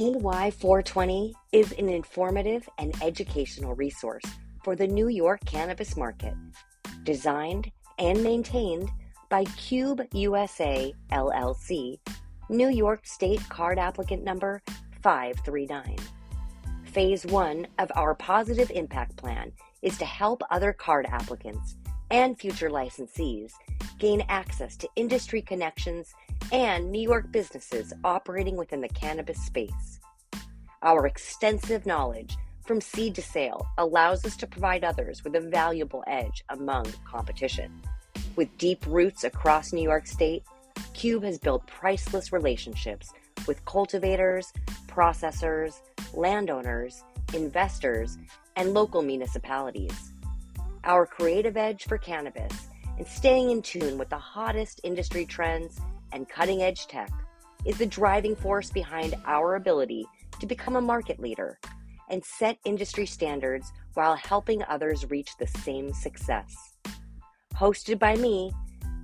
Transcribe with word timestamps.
NY420 0.00 1.34
is 1.52 1.72
an 1.72 1.90
informative 1.90 2.66
and 2.78 2.94
educational 3.02 3.74
resource 3.74 4.24
for 4.64 4.74
the 4.74 4.86
New 4.86 5.08
York 5.08 5.40
cannabis 5.44 5.94
market, 5.94 6.32
designed 7.02 7.70
and 7.98 8.24
maintained 8.24 8.88
by 9.28 9.44
Cube 9.44 10.00
USA 10.14 10.94
LLC, 11.12 11.98
New 12.48 12.70
York 12.70 13.06
State 13.06 13.46
card 13.50 13.78
applicant 13.78 14.24
number 14.24 14.62
539. 15.02 15.96
Phase 16.84 17.26
1 17.26 17.66
of 17.78 17.92
our 17.94 18.14
Positive 18.14 18.70
Impact 18.70 19.14
Plan 19.18 19.52
is 19.82 19.98
to 19.98 20.06
help 20.06 20.40
other 20.48 20.72
card 20.72 21.04
applicants 21.10 21.76
and 22.10 22.40
future 22.40 22.70
licensees 22.70 23.52
gain 23.98 24.24
access 24.30 24.78
to 24.78 24.88
industry 24.96 25.42
connections 25.42 26.14
and 26.52 26.90
New 26.90 27.00
York 27.00 27.30
businesses 27.30 27.92
operating 28.04 28.56
within 28.56 28.80
the 28.80 28.88
cannabis 28.88 29.40
space. 29.44 30.00
Our 30.82 31.06
extensive 31.06 31.86
knowledge 31.86 32.36
from 32.64 32.80
seed 32.80 33.14
to 33.16 33.22
sale 33.22 33.66
allows 33.78 34.24
us 34.24 34.36
to 34.38 34.46
provide 34.46 34.84
others 34.84 35.22
with 35.22 35.34
a 35.36 35.40
valuable 35.40 36.02
edge 36.06 36.44
among 36.48 36.86
competition. 37.04 37.82
With 38.36 38.56
deep 38.58 38.84
roots 38.86 39.24
across 39.24 39.72
New 39.72 39.82
York 39.82 40.06
State, 40.06 40.44
Cube 40.94 41.22
has 41.24 41.38
built 41.38 41.66
priceless 41.66 42.32
relationships 42.32 43.12
with 43.46 43.64
cultivators, 43.64 44.52
processors, 44.86 45.80
landowners, 46.14 47.04
investors, 47.34 48.18
and 48.56 48.74
local 48.74 49.02
municipalities. 49.02 50.12
Our 50.84 51.06
creative 51.06 51.56
edge 51.56 51.84
for 51.84 51.98
cannabis 51.98 52.68
and 52.98 53.06
staying 53.06 53.50
in 53.50 53.62
tune 53.62 53.98
with 53.98 54.08
the 54.08 54.18
hottest 54.18 54.80
industry 54.84 55.24
trends 55.24 55.80
and 56.12 56.28
cutting 56.28 56.62
edge 56.62 56.86
tech 56.86 57.10
is 57.64 57.78
the 57.78 57.86
driving 57.86 58.34
force 58.34 58.70
behind 58.70 59.14
our 59.26 59.56
ability 59.56 60.06
to 60.40 60.46
become 60.46 60.76
a 60.76 60.80
market 60.80 61.20
leader 61.20 61.58
and 62.08 62.24
set 62.24 62.58
industry 62.64 63.06
standards 63.06 63.72
while 63.94 64.16
helping 64.16 64.62
others 64.64 65.08
reach 65.10 65.36
the 65.38 65.46
same 65.46 65.92
success. 65.92 66.74
Hosted 67.54 67.98
by 67.98 68.16
me, 68.16 68.52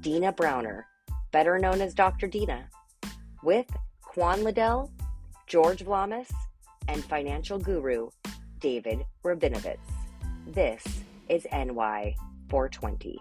Dina 0.01 0.33
Browner, 0.33 0.87
better 1.33 1.59
known 1.59 1.81
as 1.81 1.95
Dr. 1.95 2.27
Dina, 2.27 2.69
with 3.43 3.67
Quan 4.03 4.43
Liddell, 4.43 4.91
George 5.47 5.85
Vlamis, 5.85 6.33
and 6.89 7.05
financial 7.05 7.59
guru 7.59 8.09
David 8.61 9.05
Rabinovitz. 9.25 9.79
This 10.47 10.83
is 11.29 11.47
NY 11.53 12.15
420. 12.49 13.21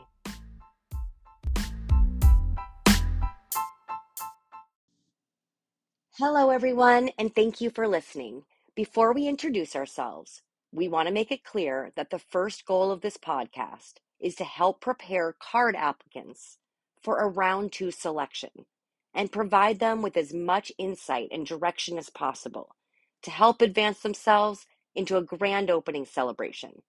Hello, 6.18 6.50
everyone, 6.50 7.10
and 7.20 7.36
thank 7.36 7.60
you 7.60 7.70
for 7.70 7.90
listening. 7.90 8.44
Before 8.74 9.12
we 9.12 9.28
introduce 9.28 9.76
ourselves, 9.76 10.44
we 10.72 10.88
want 10.88 11.10
to 11.10 11.14
make 11.14 11.30
it 11.30 11.44
clear 11.44 11.92
that 11.98 12.10
the 12.10 12.20
first 12.20 12.66
goal 12.66 12.90
of 12.90 13.02
this 13.02 13.18
podcast 13.18 13.96
is 14.18 14.34
to 14.36 14.46
help 14.46 14.80
prepare 14.80 15.36
card 15.38 15.76
applicants 15.76 16.58
for 17.04 17.20
a 17.20 17.28
round 17.28 17.74
two 17.74 17.92
selection 17.92 18.66
and 19.14 19.30
provide 19.30 19.80
them 19.80 20.02
with 20.02 20.16
as 20.16 20.34
much 20.34 20.72
insight 20.78 21.28
and 21.34 21.46
direction 21.46 21.98
as 21.98 22.10
possible 22.10 22.78
to 23.22 23.30
help 23.30 23.62
advance 23.62 24.00
themselves 24.00 24.66
into 24.96 25.18
a 25.18 25.22
grand 25.22 25.70
opening 25.70 26.06
celebration. 26.06 26.82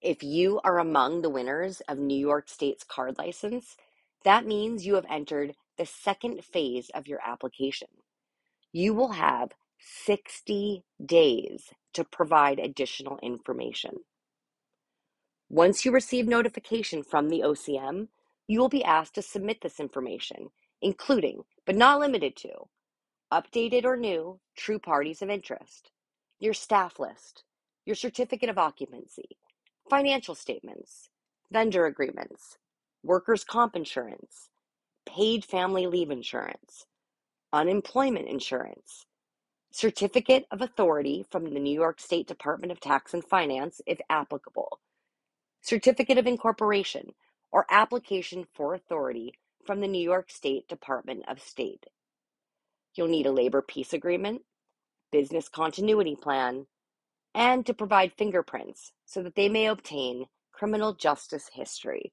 If 0.00 0.22
you 0.22 0.60
are 0.62 0.78
among 0.78 1.22
the 1.22 1.30
winners 1.30 1.80
of 1.88 1.98
New 1.98 2.16
York 2.16 2.48
State's 2.48 2.84
card 2.84 3.18
license, 3.18 3.76
that 4.22 4.46
means 4.46 4.86
you 4.86 4.94
have 4.94 5.06
entered 5.10 5.56
the 5.78 5.86
second 5.86 6.44
phase 6.44 6.90
of 6.94 7.08
your 7.08 7.20
application. 7.26 7.88
You 8.72 8.94
will 8.94 9.12
have 9.12 9.50
60 9.80 10.84
days 11.04 11.70
to 11.94 12.04
provide 12.04 12.58
additional 12.58 13.18
information. 13.22 13.98
Once 15.50 15.84
you 15.84 15.92
receive 15.92 16.26
notification 16.28 17.02
from 17.02 17.28
the 17.30 17.40
OCM, 17.40 18.08
you 18.48 18.60
will 18.60 18.70
be 18.70 18.84
asked 18.84 19.14
to 19.16 19.22
submit 19.22 19.60
this 19.62 19.80
information, 19.80 20.48
including, 20.82 21.44
but 21.66 21.76
not 21.76 22.00
limited 22.00 22.36
to, 22.36 22.50
updated 23.32 23.84
or 23.84 23.96
new 23.96 24.40
true 24.56 24.78
parties 24.78 25.22
of 25.22 25.30
interest, 25.30 25.90
your 26.40 26.54
staff 26.54 26.98
list, 27.00 27.44
your 27.86 27.96
certificate 27.96 28.50
of 28.50 28.58
occupancy, 28.58 29.30
financial 29.90 30.34
statements, 30.34 31.10
vendor 31.52 31.86
agreements, 31.86 32.58
workers' 33.04 33.44
comp 33.44 33.76
insurance, 33.76 34.50
paid 35.06 35.44
family 35.44 35.86
leave 35.86 36.10
insurance, 36.10 36.86
unemployment 37.52 38.28
insurance, 38.28 39.06
certificate 39.72 40.46
of 40.50 40.60
authority 40.60 41.24
from 41.30 41.44
the 41.44 41.60
New 41.60 41.74
York 41.74 42.00
State 42.00 42.26
Department 42.26 42.72
of 42.72 42.80
Tax 42.80 43.14
and 43.14 43.24
Finance, 43.24 43.80
if 43.86 43.98
applicable, 44.10 44.80
certificate 45.62 46.18
of 46.18 46.26
incorporation, 46.26 47.12
or 47.50 47.66
application 47.70 48.46
for 48.54 48.74
authority 48.74 49.34
from 49.64 49.80
the 49.80 49.88
New 49.88 50.02
York 50.02 50.30
State 50.30 50.68
Department 50.68 51.24
of 51.28 51.40
State. 51.40 51.86
You'll 52.94 53.08
need 53.08 53.26
a 53.26 53.32
labor 53.32 53.62
peace 53.62 53.92
agreement, 53.92 54.42
business 55.10 55.48
continuity 55.48 56.16
plan, 56.16 56.66
and 57.34 57.64
to 57.66 57.74
provide 57.74 58.12
fingerprints 58.12 58.92
so 59.06 59.22
that 59.22 59.34
they 59.34 59.48
may 59.48 59.66
obtain 59.66 60.26
criminal 60.52 60.94
justice 60.94 61.50
history. 61.52 62.12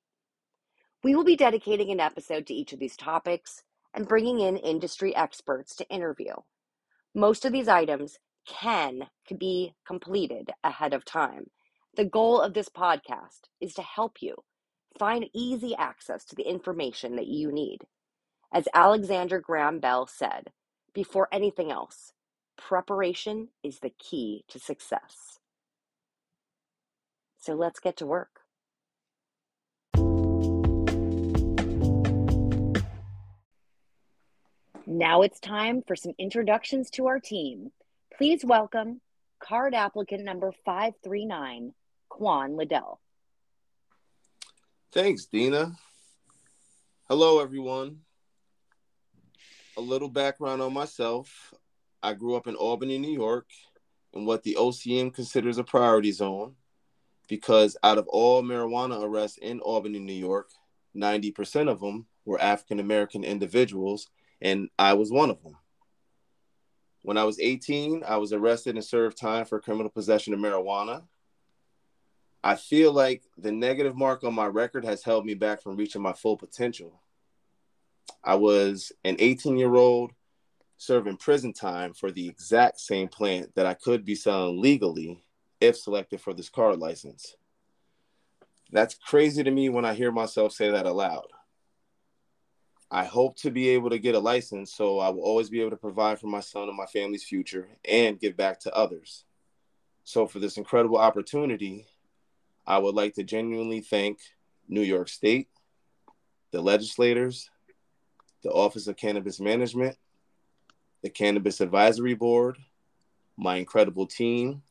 We 1.04 1.16
will 1.16 1.24
be 1.24 1.38
dedicating 1.38 1.92
an 1.92 2.02
episode 2.02 2.46
to 2.48 2.54
each 2.54 2.74
of 2.74 2.80
these 2.80 2.98
topics 2.98 3.64
and 3.94 4.08
bringing 4.08 4.40
in 4.40 4.58
industry 4.58 5.16
experts 5.16 5.76
to 5.78 5.90
interview. 5.90 6.34
Most 7.16 7.46
of 7.46 7.54
these 7.54 7.70
items 7.70 8.20
can 8.46 9.08
be 9.38 9.74
completed 9.88 10.52
ahead 10.64 10.94
of 10.94 11.06
time. 11.06 11.52
The 11.96 12.06
goal 12.06 12.42
of 12.42 12.54
this 12.54 12.70
podcast 12.70 13.48
is 13.62 13.74
to 13.76 13.82
help 13.82 14.22
you 14.22 14.36
find 14.98 15.30
easy 15.34 15.76
access 15.76 16.26
to 16.26 16.36
the 16.36 16.44
information 16.44 17.16
that 17.16 17.28
you 17.28 17.52
need. 17.52 17.80
As 18.54 18.68
Alexander 18.74 19.40
Graham 19.40 19.80
Bell 19.80 20.08
said, 20.08 20.52
before 20.94 21.30
anything 21.32 21.72
else, 21.72 22.12
preparation 22.58 23.50
is 23.64 23.80
the 23.80 23.92
key 23.92 24.44
to 24.50 24.59
success. 24.59 25.40
So 27.38 27.54
let's 27.54 27.80
get 27.80 27.96
to 27.98 28.06
work. 28.06 28.39
Now 35.00 35.22
it's 35.22 35.40
time 35.40 35.82
for 35.88 35.96
some 35.96 36.12
introductions 36.20 36.90
to 36.90 37.08
our 37.08 37.22
team. 37.22 37.72
Please 38.18 38.44
welcome 38.44 39.00
card 39.42 39.74
applicant 39.74 40.26
number 40.26 40.52
539, 40.66 41.74
Quan 42.10 42.58
Liddell. 42.58 43.00
Thanks, 44.92 45.28
Dina. 45.28 45.72
Hello, 47.08 47.40
everyone. 47.40 48.00
A 49.78 49.82
little 49.82 50.09
background 50.09 50.62
on 50.62 50.74
myself. 50.74 51.54
I 52.04 52.14
grew 52.14 52.36
up 52.36 52.48
in 52.48 52.56
Albany, 52.56 52.98
New 52.98 53.14
York, 53.14 53.48
in 54.12 54.26
what 54.26 54.44
the 54.44 54.58
OCM 54.59 55.14
considers 55.14 55.58
a 55.58 55.64
priority 55.64 56.12
zone, 56.12 56.56
because 57.30 57.78
out 57.84 57.98
of 58.00 58.09
all 58.09 58.44
marijuana 58.44 59.02
arrests 59.02 59.38
in 59.38 59.62
Albany, 59.62 60.00
New 60.00 60.12
York, 60.12 60.50
90% 60.94 61.72
of 61.72 61.80
them 61.80 62.06
were 62.26 62.42
African 62.42 62.82
American 62.82 63.24
individuals, 63.24 64.09
and 64.42 64.70
I 64.78 64.94
was 64.94 65.12
one 65.12 65.30
of 65.30 65.42
them. 65.44 65.56
When 67.02 67.18
I 67.18 67.24
was 67.24 67.40
18, 67.40 68.04
I 68.08 68.18
was 68.18 68.34
arrested 68.34 68.76
and 68.76 68.84
served 68.84 69.18
time 69.18 69.46
for 69.46 69.60
criminal 69.60 69.90
possession 69.90 70.34
of 70.34 70.40
marijuana. 70.40 71.04
I 72.44 72.56
feel 72.56 72.94
like 72.94 73.24
the 73.38 73.52
negative 73.52 73.96
mark 73.96 74.24
on 74.24 74.34
my 74.34 74.46
record 74.46 74.86
has 74.86 75.04
held 75.04 75.26
me 75.26 75.34
back 75.34 75.62
from 75.62 75.76
reaching 75.76 76.02
my 76.02 76.14
full 76.14 76.38
potential. 76.38 77.02
I 78.24 78.36
was 78.36 78.91
an 79.03 79.16
18 79.20 79.58
year 79.58 79.76
old 79.76 80.12
serving 80.78 81.18
prison 81.18 81.53
time 81.53 81.94
for 81.94 82.12
the 82.12 82.28
exact 82.28 82.80
same 82.80 83.08
plant 83.08 83.53
that 83.56 83.66
I 83.66 83.74
could 83.74 84.06
be 84.06 84.16
selling 84.16 84.62
legally 84.62 85.22
if 85.59 85.78
selected 85.78 86.22
for 86.22 86.34
this 86.34 86.50
card 86.50 86.80
license. 86.80 87.35
That's 88.72 88.96
crazy 88.96 89.44
to 89.44 89.52
me 89.52 89.70
when 89.70 89.84
I 89.84 89.94
hear 89.94 90.12
myself 90.12 90.53
say 90.53 90.70
that 90.70 90.85
aloud. 90.85 91.28
I 92.91 93.06
hope 93.06 93.38
to 93.38 93.52
be 93.52 93.70
able 93.70 93.91
to 93.91 94.00
get 94.00 94.16
a 94.16 94.20
license 94.20 94.74
so 94.74 95.00
I 95.00 95.09
will 95.09 95.22
always 95.22 95.50
be 95.50 95.62
able 95.62 95.72
to 95.72 95.78
provide 95.78 96.20
for 96.20 96.28
my 96.28 96.40
son 96.40 96.68
and 96.68 96.78
my 96.78 96.88
family's 96.88 97.24
future 97.24 97.70
and 97.88 98.20
give 98.20 98.36
back 98.36 98.59
to 98.62 98.76
others. 98.76 99.26
So, 100.03 100.26
for 100.26 100.40
this 100.40 100.58
incredible 100.58 100.97
opportunity, 100.97 101.86
I 102.66 102.80
would 102.80 102.96
like 102.96 103.14
to 103.16 103.24
genuinely 103.24 103.82
thank 103.82 104.20
New 104.68 104.82
York 104.82 105.08
State, 105.08 105.50
the 106.52 106.62
legislators, 106.62 107.50
the 108.41 108.50
Office 108.52 108.88
of 108.88 108.96
Cannabis 108.96 109.40
Management, 109.40 109.97
the 111.03 111.09
Cannabis 111.09 111.62
Advisory 111.62 112.16
Board, 112.16 112.58
my 113.38 113.58
incredible 113.58 114.08
team, 114.08 114.64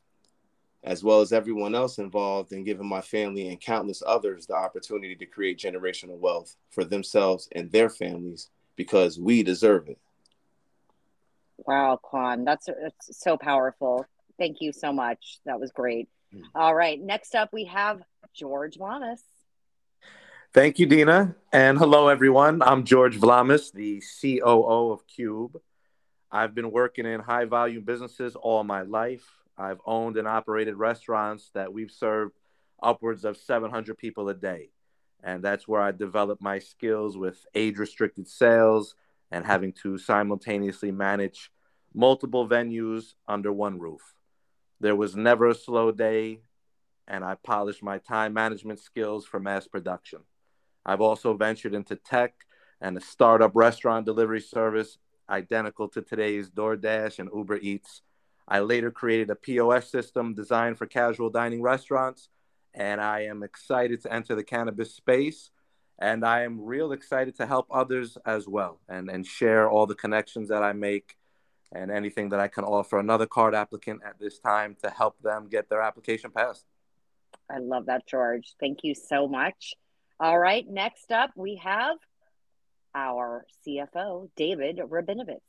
as 0.83 1.03
well 1.03 1.21
as 1.21 1.33
everyone 1.33 1.75
else 1.75 1.97
involved 1.97 2.53
in 2.53 2.63
giving 2.63 2.87
my 2.87 3.01
family 3.01 3.49
and 3.49 3.59
countless 3.59 4.01
others 4.05 4.45
the 4.45 4.55
opportunity 4.55 5.15
to 5.15 5.25
create 5.25 5.59
generational 5.59 6.17
wealth 6.17 6.55
for 6.71 6.85
themselves 6.85 7.49
and 7.53 7.71
their 7.71 7.89
families 7.89 8.49
because 8.75 9.19
we 9.19 9.43
deserve 9.43 9.89
it. 9.89 9.97
Wow, 11.57 11.99
Quan, 12.01 12.45
that's, 12.45 12.67
that's 12.67 13.19
so 13.19 13.35
powerful. 13.37 14.05
Thank 14.37 14.61
you 14.61 14.71
so 14.71 14.93
much. 14.93 15.39
That 15.45 15.59
was 15.59 15.71
great. 15.71 16.07
Hmm. 16.31 16.43
All 16.55 16.73
right, 16.73 16.99
next 16.99 17.35
up 17.35 17.51
we 17.51 17.65
have 17.65 18.01
George 18.33 18.77
Vlamis. 18.77 19.19
Thank 20.53 20.79
you, 20.79 20.85
Dina. 20.85 21.35
And 21.51 21.77
hello, 21.77 22.07
everyone. 22.07 22.63
I'm 22.63 22.85
George 22.85 23.19
Vlamis, 23.19 23.71
the 23.71 24.01
COO 24.21 24.91
of 24.91 25.05
Cube. 25.05 25.59
I've 26.31 26.55
been 26.55 26.71
working 26.71 27.05
in 27.05 27.19
high 27.19 27.45
volume 27.45 27.83
businesses 27.83 28.35
all 28.35 28.63
my 28.63 28.81
life. 28.81 29.27
I've 29.59 29.81
owned 29.85 30.17
and 30.17 30.27
operated 30.27 30.75
restaurants 30.75 31.51
that 31.53 31.73
we've 31.73 31.91
served 31.91 32.35
upwards 32.81 33.25
of 33.25 33.37
700 33.37 33.97
people 33.97 34.29
a 34.29 34.33
day. 34.33 34.69
And 35.21 35.43
that's 35.43 35.67
where 35.67 35.81
I 35.81 35.91
developed 35.91 36.41
my 36.41 36.59
skills 36.59 37.17
with 37.17 37.45
age 37.53 37.77
restricted 37.77 38.27
sales 38.27 38.95
and 39.31 39.45
having 39.45 39.73
to 39.83 39.97
simultaneously 39.97 40.91
manage 40.91 41.51
multiple 41.93 42.47
venues 42.47 43.15
under 43.27 43.51
one 43.51 43.79
roof. 43.79 44.15
There 44.79 44.95
was 44.95 45.15
never 45.15 45.49
a 45.49 45.55
slow 45.55 45.91
day, 45.91 46.41
and 47.07 47.23
I 47.23 47.35
polished 47.35 47.83
my 47.83 47.97
time 47.97 48.33
management 48.33 48.79
skills 48.79 49.25
for 49.25 49.39
mass 49.39 49.67
production. 49.67 50.19
I've 50.85 51.01
also 51.01 51.33
ventured 51.33 51.73
into 51.73 51.95
tech 51.97 52.33
and 52.79 52.97
a 52.97 53.01
startup 53.01 53.51
restaurant 53.55 54.05
delivery 54.05 54.39
service 54.39 54.97
identical 55.29 55.89
to 55.89 56.01
today's 56.01 56.49
DoorDash 56.49 57.19
and 57.19 57.29
Uber 57.35 57.57
Eats. 57.57 58.01
I 58.49 58.61
later 58.61 58.89
created 58.89 59.29
a 59.29 59.35
POS 59.35 59.89
system 59.91 60.33
designed 60.33 60.79
for 60.79 60.87
casual 60.87 61.29
dining 61.29 61.61
restaurants, 61.61 62.29
and 62.73 62.99
I 62.99 63.21
am 63.21 63.43
excited 63.43 64.01
to 64.01 64.13
enter 64.13 64.35
the 64.35 64.43
cannabis 64.43 64.93
space. 64.95 65.51
And 66.01 66.25
I 66.25 66.43
am 66.43 66.61
real 66.61 66.93
excited 66.93 67.35
to 67.37 67.45
help 67.45 67.67
others 67.69 68.17
as 68.25 68.47
well 68.47 68.79
and, 68.87 69.09
and 69.09 69.25
share 69.25 69.69
all 69.69 69.85
the 69.85 69.95
connections 69.95 70.47
that 70.47 70.63
I 70.63 70.71
make 70.71 71.17
and 71.73 71.91
anything 71.91 72.29
that 72.29 72.39
I 72.39 72.47
can 72.47 72.63
offer 72.63 72.97
another 72.97 73.25
card 73.25 73.53
applicant 73.53 74.01
at 74.05 74.17
this 74.17 74.39
time 74.39 74.77
to 74.81 74.89
help 74.89 75.21
them 75.21 75.49
get 75.49 75.69
their 75.69 75.81
application 75.81 76.31
passed. 76.31 76.65
I 77.49 77.59
love 77.59 77.87
that, 77.87 78.07
George. 78.07 78.55
Thank 78.59 78.83
you 78.83 78.95
so 78.95 79.27
much. 79.27 79.73
All 80.21 80.39
right, 80.39 80.67
next 80.67 81.11
up 81.11 81.31
we 81.35 81.57
have 81.57 81.97
our 82.95 83.45
CFO, 83.67 84.29
David 84.35 84.77
Rabinovitz. 84.77 85.39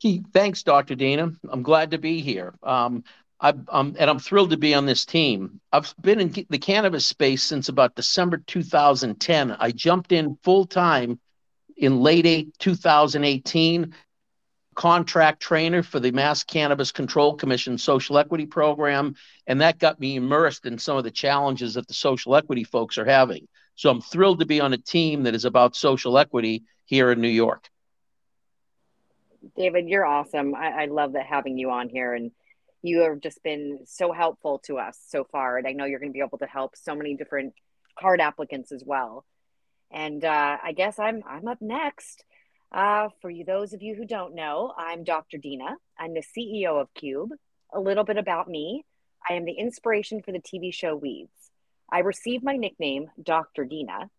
Gee, 0.00 0.22
thanks, 0.32 0.62
Dr. 0.62 0.94
Dina. 0.94 1.32
I'm 1.50 1.62
glad 1.62 1.90
to 1.90 1.98
be 1.98 2.20
here. 2.20 2.54
Um, 2.62 3.04
I, 3.40 3.52
um, 3.68 3.94
and 3.98 4.10
I'm 4.10 4.18
thrilled 4.18 4.50
to 4.50 4.56
be 4.56 4.74
on 4.74 4.86
this 4.86 5.04
team. 5.04 5.60
I've 5.72 5.94
been 6.00 6.20
in 6.20 6.46
the 6.48 6.58
cannabis 6.58 7.06
space 7.06 7.42
since 7.42 7.68
about 7.68 7.94
December 7.94 8.38
2010. 8.38 9.52
I 9.52 9.70
jumped 9.70 10.12
in 10.12 10.36
full 10.42 10.66
time 10.66 11.20
in 11.76 12.00
late 12.00 12.48
2018, 12.58 13.94
contract 14.74 15.40
trainer 15.40 15.82
for 15.82 16.00
the 16.00 16.10
Mass 16.10 16.44
Cannabis 16.44 16.92
Control 16.92 17.34
Commission 17.34 17.78
Social 17.78 18.18
Equity 18.18 18.46
Program, 18.46 19.14
and 19.46 19.60
that 19.60 19.78
got 19.78 19.98
me 20.00 20.16
immersed 20.16 20.66
in 20.66 20.78
some 20.78 20.96
of 20.96 21.04
the 21.04 21.10
challenges 21.10 21.74
that 21.74 21.88
the 21.88 21.94
social 21.94 22.36
equity 22.36 22.64
folks 22.64 22.98
are 22.98 23.04
having. 23.04 23.46
So 23.74 23.90
I'm 23.90 24.00
thrilled 24.00 24.40
to 24.40 24.46
be 24.46 24.60
on 24.60 24.72
a 24.72 24.78
team 24.78 25.24
that 25.24 25.34
is 25.34 25.44
about 25.44 25.76
social 25.76 26.18
equity 26.18 26.64
here 26.84 27.12
in 27.12 27.20
New 27.20 27.28
York. 27.28 27.68
David, 29.56 29.88
you're 29.88 30.06
awesome. 30.06 30.54
I, 30.54 30.82
I 30.82 30.84
love 30.86 31.12
that 31.12 31.26
having 31.26 31.58
you 31.58 31.70
on 31.70 31.88
here 31.88 32.14
and 32.14 32.32
you 32.82 33.00
have 33.00 33.20
just 33.20 33.42
been 33.42 33.80
so 33.86 34.12
helpful 34.12 34.60
to 34.66 34.78
us 34.78 34.98
so 35.08 35.24
far. 35.24 35.58
And 35.58 35.66
I 35.66 35.72
know 35.72 35.84
you're 35.84 35.98
going 35.98 36.12
to 36.12 36.16
be 36.16 36.24
able 36.24 36.38
to 36.38 36.46
help 36.46 36.76
so 36.76 36.94
many 36.94 37.14
different 37.14 37.54
card 37.98 38.20
applicants 38.20 38.72
as 38.72 38.82
well. 38.84 39.24
And 39.90 40.24
uh, 40.24 40.58
I 40.62 40.72
guess 40.72 40.98
I'm 40.98 41.22
I'm 41.26 41.48
up 41.48 41.60
next. 41.60 42.24
Uh, 42.70 43.08
for 43.22 43.30
you, 43.30 43.44
those 43.44 43.72
of 43.72 43.82
you 43.82 43.94
who 43.94 44.04
don't 44.04 44.34
know, 44.34 44.72
I'm 44.76 45.02
Dr. 45.02 45.38
Dina. 45.38 45.76
I'm 45.98 46.12
the 46.12 46.22
CEO 46.22 46.80
of 46.80 46.92
Cube. 46.92 47.30
A 47.72 47.80
little 47.80 48.04
bit 48.04 48.18
about 48.18 48.48
me: 48.48 48.84
I 49.28 49.34
am 49.34 49.44
the 49.44 49.52
inspiration 49.52 50.22
for 50.22 50.32
the 50.32 50.40
TV 50.40 50.72
show 50.72 50.94
Weeds. 50.94 51.50
I 51.90 52.00
received 52.00 52.44
my 52.44 52.56
nickname, 52.56 53.10
Dr. 53.22 53.64
Dina, 53.64 54.10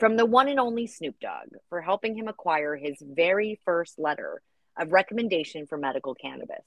from 0.00 0.16
the 0.16 0.24
one 0.24 0.48
and 0.48 0.58
only 0.58 0.86
Snoop 0.86 1.16
Dogg 1.20 1.48
for 1.68 1.82
helping 1.82 2.16
him 2.16 2.26
acquire 2.26 2.74
his 2.74 2.96
very 3.02 3.60
first 3.66 3.98
letter 3.98 4.40
of 4.76 4.92
recommendation 4.92 5.66
for 5.66 5.78
medical 5.78 6.14
cannabis. 6.14 6.64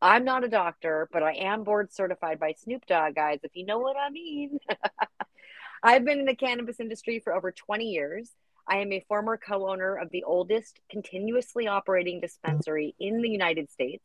I'm 0.00 0.24
not 0.24 0.44
a 0.44 0.48
doctor, 0.48 1.08
but 1.12 1.22
I 1.22 1.32
am 1.32 1.64
board 1.64 1.92
certified 1.92 2.38
by 2.38 2.52
Snoop 2.52 2.86
Dogg, 2.86 3.14
guys, 3.14 3.40
if 3.42 3.52
you 3.54 3.64
know 3.64 3.78
what 3.78 3.96
I 3.96 4.10
mean. 4.10 4.58
I've 5.82 6.04
been 6.04 6.18
in 6.18 6.26
the 6.26 6.34
cannabis 6.34 6.80
industry 6.80 7.20
for 7.20 7.34
over 7.34 7.50
20 7.50 7.84
years. 7.84 8.30
I 8.68 8.78
am 8.78 8.92
a 8.92 9.04
former 9.08 9.36
co 9.36 9.68
owner 9.68 9.96
of 9.96 10.10
the 10.10 10.24
oldest 10.24 10.80
continuously 10.90 11.66
operating 11.66 12.20
dispensary 12.20 12.94
in 12.98 13.22
the 13.22 13.28
United 13.28 13.70
States, 13.70 14.04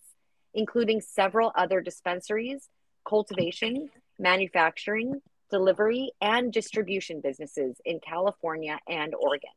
including 0.54 1.02
several 1.02 1.52
other 1.56 1.82
dispensaries, 1.82 2.70
cultivation, 3.08 3.90
manufacturing, 4.20 5.22
delivery, 5.50 6.12
and 6.22 6.54
distribution 6.54 7.22
businesses 7.22 7.76
in 7.84 8.00
California 8.00 8.80
and 8.88 9.14
Oregon. 9.16 9.50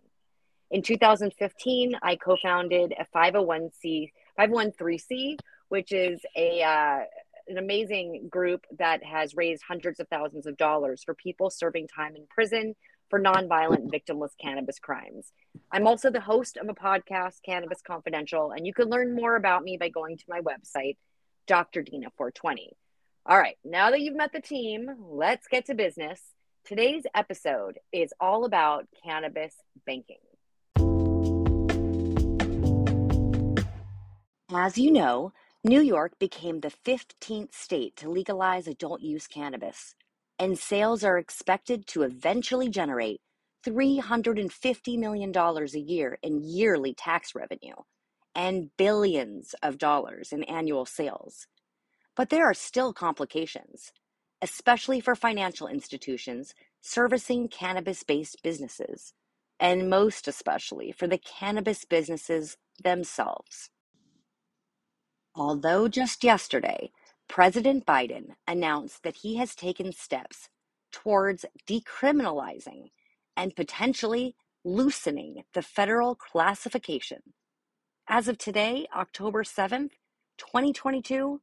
In 0.75 0.83
2015, 0.83 1.95
I 2.03 2.17
co 2.17 2.37
founded 2.37 2.95
a 2.99 3.07
501c, 3.17 4.11
501c, 4.37 5.39
which 5.69 5.93
is 5.93 6.21
a 6.37 6.65
uh, 6.65 7.05
an 7.47 7.59
amazing 7.59 8.27
group 8.29 8.67
that 8.77 9.05
has 9.05 9.37
raised 9.37 9.63
hundreds 9.63 10.01
of 10.01 10.09
thousands 10.09 10.47
of 10.49 10.57
dollars 10.57 11.05
for 11.05 11.15
people 11.15 11.49
serving 11.49 11.87
time 11.87 12.17
in 12.17 12.27
prison 12.29 12.75
for 13.09 13.21
nonviolent 13.21 13.89
victimless 13.89 14.33
cannabis 14.43 14.81
crimes. 14.81 15.31
I'm 15.71 15.87
also 15.87 16.11
the 16.11 16.21
host 16.21 16.57
of 16.57 16.69
a 16.69 16.75
podcast, 16.75 17.35
Cannabis 17.47 17.81
Confidential, 17.87 18.51
and 18.51 18.67
you 18.67 18.75
can 18.75 18.91
learn 18.91 19.15
more 19.15 19.37
about 19.37 19.63
me 19.63 19.77
by 19.77 19.91
going 19.91 20.17
to 20.17 20.25
my 20.27 20.41
website, 20.41 20.97
Dr. 21.47 21.83
Dina 21.83 22.09
420. 22.17 22.73
All 23.27 23.39
right, 23.39 23.59
now 23.65 23.93
that 23.93 24.01
you've 24.01 24.17
met 24.17 24.33
the 24.33 24.41
team, 24.41 24.91
let's 24.99 25.47
get 25.47 25.67
to 25.67 25.75
business. 25.77 26.21
Today's 26.65 27.05
episode 27.15 27.79
is 27.93 28.13
all 28.19 28.45
about 28.45 28.89
cannabis 29.05 29.55
banking. 29.87 30.17
As 34.57 34.79
you 34.79 34.93
know, 34.93 35.33
New 35.65 35.81
York 35.81 36.17
became 36.21 36.61
the 36.61 36.71
15th 36.71 37.53
state 37.53 37.97
to 37.97 38.09
legalize 38.09 38.69
adult 38.69 39.01
use 39.01 39.27
cannabis, 39.27 39.97
and 40.39 40.57
sales 40.57 41.03
are 41.03 41.19
expected 41.19 41.89
to 41.89 42.03
eventually 42.03 42.69
generate 42.69 43.21
$350 43.67 44.97
million 44.97 45.37
a 45.37 45.79
year 45.79 46.19
in 46.23 46.45
yearly 46.45 46.95
tax 46.95 47.35
revenue 47.35 47.75
and 48.33 48.71
billions 48.77 49.57
of 49.61 49.77
dollars 49.77 50.33
in 50.33 50.45
annual 50.45 50.87
sales. 50.87 51.49
But 52.15 52.31
there 52.31 52.49
are 52.49 52.55
still 52.55 52.93
complications, 52.93 53.91
especially 54.41 55.01
for 55.01 55.17
financial 55.17 55.67
institutions 55.67 56.55
servicing 56.81 57.49
cannabis 57.49 58.05
based 58.05 58.41
businesses, 58.45 59.15
and 59.59 59.91
most 59.91 60.29
especially 60.29 60.93
for 60.93 61.09
the 61.09 61.19
cannabis 61.19 61.85
businesses 61.85 62.57
themselves. 62.85 63.71
Although 65.37 65.89
just 65.89 66.23
yesterday, 66.23 66.93
President 67.29 67.85
Biden 67.87 68.37
announced 68.47 69.03
that 69.03 69.17
he 69.17 69.37
has 69.37 69.55
taken 69.55 69.93
steps 69.93 70.49
towards 70.93 71.45
decriminalizing 71.67 72.91
and 73.37 73.57
potentially 73.57 74.37
loosening 74.65 75.43
the 75.53 75.63
federal 75.63 76.15
classification. 76.15 77.21
As 78.07 78.29
of 78.29 78.39
today, 78.39 78.87
October 78.95 79.43
7th, 79.43 79.91
2022, 80.39 81.41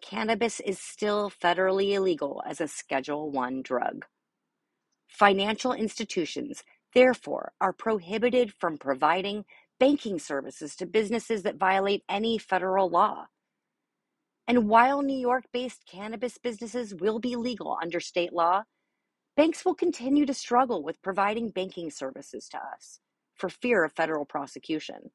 cannabis 0.00 0.60
is 0.60 0.78
still 0.78 1.30
federally 1.30 1.92
illegal 1.92 2.42
as 2.46 2.60
a 2.60 2.68
Schedule 2.68 3.30
1 3.30 3.62
drug. 3.62 4.04
Financial 5.08 5.72
institutions, 5.72 6.62
therefore, 6.94 7.52
are 7.60 7.72
prohibited 7.72 8.52
from 8.60 8.78
providing 8.78 9.44
banking 9.78 10.18
services 10.18 10.76
to 10.76 10.86
businesses 10.86 11.42
that 11.42 11.56
violate 11.56 12.02
any 12.08 12.38
federal 12.38 12.88
law. 12.88 13.26
And 14.46 14.68
while 14.68 15.02
New 15.02 15.18
York 15.18 15.44
based 15.52 15.84
cannabis 15.90 16.38
businesses 16.38 16.94
will 16.94 17.18
be 17.18 17.36
legal 17.36 17.78
under 17.82 18.00
state 18.00 18.32
law, 18.32 18.64
banks 19.36 19.64
will 19.64 19.74
continue 19.74 20.26
to 20.26 20.34
struggle 20.34 20.82
with 20.82 21.02
providing 21.02 21.50
banking 21.50 21.90
services 21.90 22.48
to 22.50 22.58
us 22.58 23.00
for 23.34 23.48
fear 23.48 23.84
of 23.84 23.92
federal 23.92 24.24
prosecution. 24.24 25.10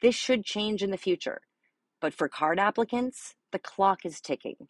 This 0.00 0.14
should 0.14 0.44
change 0.44 0.82
in 0.82 0.90
the 0.90 0.96
future, 0.96 1.42
but 2.00 2.14
for 2.14 2.28
card 2.28 2.58
applicants, 2.58 3.34
the 3.52 3.58
clock 3.58 4.04
is 4.04 4.20
ticking. 4.20 4.68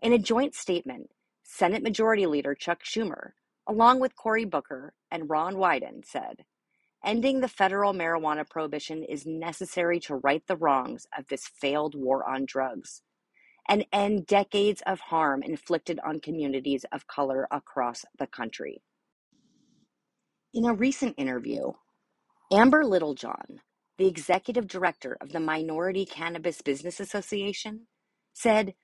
In 0.00 0.12
a 0.12 0.18
joint 0.18 0.54
statement, 0.54 1.10
Senate 1.42 1.82
Majority 1.82 2.26
Leader 2.26 2.54
Chuck 2.54 2.82
Schumer, 2.84 3.32
along 3.68 4.00
with 4.00 4.16
Cory 4.16 4.44
Booker 4.44 4.94
and 5.10 5.28
Ron 5.28 5.56
Wyden, 5.56 6.04
said, 6.04 6.44
Ending 7.04 7.40
the 7.40 7.48
federal 7.48 7.94
marijuana 7.94 8.48
prohibition 8.48 9.02
is 9.04 9.24
necessary 9.26 10.00
to 10.00 10.16
right 10.16 10.42
the 10.46 10.56
wrongs 10.56 11.06
of 11.16 11.26
this 11.28 11.46
failed 11.46 11.94
war 11.94 12.28
on 12.28 12.44
drugs 12.44 13.02
and 13.68 13.86
end 13.92 14.26
decades 14.26 14.82
of 14.86 15.00
harm 15.00 15.42
inflicted 15.42 16.00
on 16.04 16.20
communities 16.20 16.84
of 16.92 17.06
color 17.06 17.46
across 17.50 18.04
the 18.18 18.26
country. 18.26 18.82
In 20.52 20.64
a 20.64 20.74
recent 20.74 21.14
interview, 21.16 21.72
Amber 22.52 22.84
Littlejohn, 22.84 23.60
the 23.96 24.08
executive 24.08 24.66
director 24.66 25.16
of 25.20 25.30
the 25.30 25.40
Minority 25.40 26.04
Cannabis 26.04 26.62
Business 26.62 26.98
Association, 26.98 27.86
said, 28.34 28.74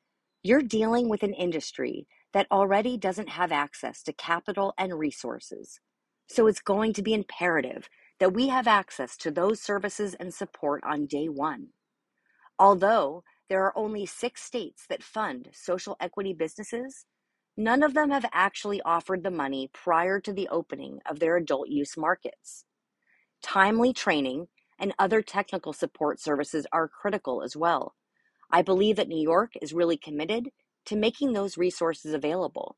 You're 0.44 0.62
dealing 0.62 1.08
with 1.08 1.25
an 1.25 1.35
industry 1.35 2.06
that 2.32 2.46
already 2.52 2.96
doesn't 2.96 3.30
have 3.30 3.50
access 3.50 4.02
to 4.04 4.12
capital 4.12 4.75
and 4.78 4.96
resources. 4.96 5.80
So 6.28 6.46
it's 6.46 6.61
going 6.61 6.92
to 6.94 7.02
be 7.02 7.14
imperative 7.14 7.88
that 8.18 8.32
we 8.32 8.49
have 8.49 8.66
access 8.66 9.16
to 9.18 9.30
those 9.30 9.61
services 9.61 10.14
and 10.14 10.32
support 10.32 10.82
on 10.85 11.06
day 11.06 11.28
one. 11.28 11.68
Although 12.58 13.23
there 13.49 13.62
are 13.64 13.76
only 13.76 14.06
six 14.06 14.42
states 14.42 14.87
that 14.88 15.02
fund 15.02 15.50
social 15.52 15.96
equity 16.00 16.32
businesses, 16.32 17.04
none 17.56 17.82
of 17.82 17.94
them 17.94 18.11
have 18.11 18.26
actually 18.32 18.80
offered 18.82 19.23
the 19.23 19.30
money 19.30 19.70
prior 19.73 20.20
to 20.20 20.32
the 20.32 20.49
opening 20.49 21.00
of 21.08 21.18
their 21.18 21.37
adult 21.37 21.68
use 21.68 21.96
markets. 21.96 22.64
Timely 23.42 23.92
training 23.92 24.49
and 24.78 24.94
other 24.99 25.23
technical 25.23 25.73
support 25.73 26.20
services 26.20 26.66
are 26.73 26.88
critical 26.88 27.42
as 27.42 27.56
well. 27.56 27.94
I 28.50 28.62
believe 28.62 28.96
that 28.96 29.08
New 29.08 29.23
York 29.23 29.52
is 29.61 29.73
really 29.73 29.96
committed 29.96 30.50
to 30.87 30.96
making 30.96 31.32
those 31.32 31.58
resources 31.58 32.14
available. 32.14 32.76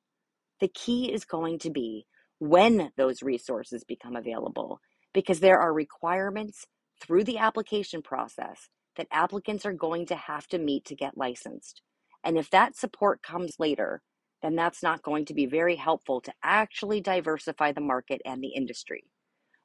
The 0.61 0.69
key 0.69 1.13
is 1.13 1.25
going 1.25 1.59
to 1.61 1.71
be 1.71 2.07
when 2.39 2.91
those 2.97 3.23
resources 3.23 3.85
become 3.85 4.17
available, 4.17 4.81
because 5.19 5.41
there 5.41 5.59
are 5.59 5.73
requirements 5.73 6.65
through 7.01 7.25
the 7.25 7.39
application 7.39 8.01
process 8.01 8.69
that 8.95 9.09
applicants 9.11 9.67
are 9.67 9.73
going 9.73 10.07
to 10.07 10.15
have 10.15 10.47
to 10.47 10.59
meet 10.59 10.85
to 10.85 10.95
get 10.95 11.19
licensed. 11.19 11.83
And 12.23 12.39
if 12.39 12.51
that 12.51 12.77
support 12.77 13.21
comes 13.21 13.57
later, 13.59 14.01
then 14.43 14.55
that's 14.55 14.81
not 14.81 15.03
going 15.03 15.25
to 15.25 15.35
be 15.35 15.45
very 15.45 15.75
helpful 15.75 16.21
to 16.21 16.33
actually 16.45 17.01
diversify 17.01 17.73
the 17.73 17.81
market 17.81 18.23
and 18.25 18.41
the 18.41 18.55
industry. 18.55 19.11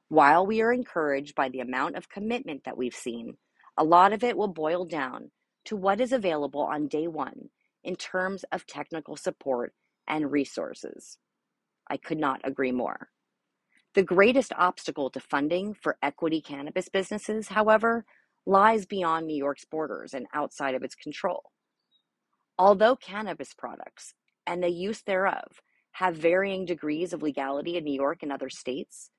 While 0.09 0.47
we 0.47 0.59
are 0.63 0.73
encouraged 0.73 1.35
by 1.35 1.49
the 1.49 1.59
amount 1.59 1.97
of 1.97 2.09
commitment 2.09 2.63
that 2.63 2.75
we've 2.75 2.95
seen, 2.95 3.37
a 3.77 3.83
lot 3.83 4.11
of 4.11 4.23
it 4.23 4.35
will 4.35 4.47
boil 4.47 4.85
down 4.85 5.29
to 5.65 5.75
what 5.75 6.01
is 6.01 6.11
available 6.11 6.61
on 6.61 6.87
day 6.87 7.07
one 7.07 7.49
in 7.83 7.95
terms 7.95 8.43
of 8.51 8.65
technical 8.65 9.17
support 9.17 9.71
and 10.07 10.31
resources. 10.31 11.19
I 11.87 11.97
could 11.97 12.17
not 12.17 12.41
agree 12.43 12.71
more. 12.71 13.09
The 13.95 14.03
greatest 14.03 14.51
obstacle 14.57 15.11
to 15.11 15.19
funding 15.19 15.75
for 15.75 15.97
equity 16.01 16.41
cannabis 16.41 16.89
businesses, 16.89 17.49
however, 17.49 18.05
lies 18.45 18.87
beyond 18.87 19.27
New 19.27 19.37
York's 19.37 19.65
borders 19.65 20.15
and 20.15 20.25
outside 20.33 20.73
of 20.73 20.83
its 20.83 20.95
control. 20.95 21.43
Although 22.57 22.95
cannabis 22.95 23.53
products 23.53 24.15
and 24.47 24.63
the 24.63 24.69
use 24.69 25.03
thereof 25.03 25.61
have 25.93 26.15
varying 26.15 26.65
degrees 26.65 27.13
of 27.13 27.21
legality 27.21 27.77
in 27.77 27.83
New 27.83 27.93
York 27.93 28.23
and 28.23 28.31
other 28.31 28.49
states, 28.49 29.11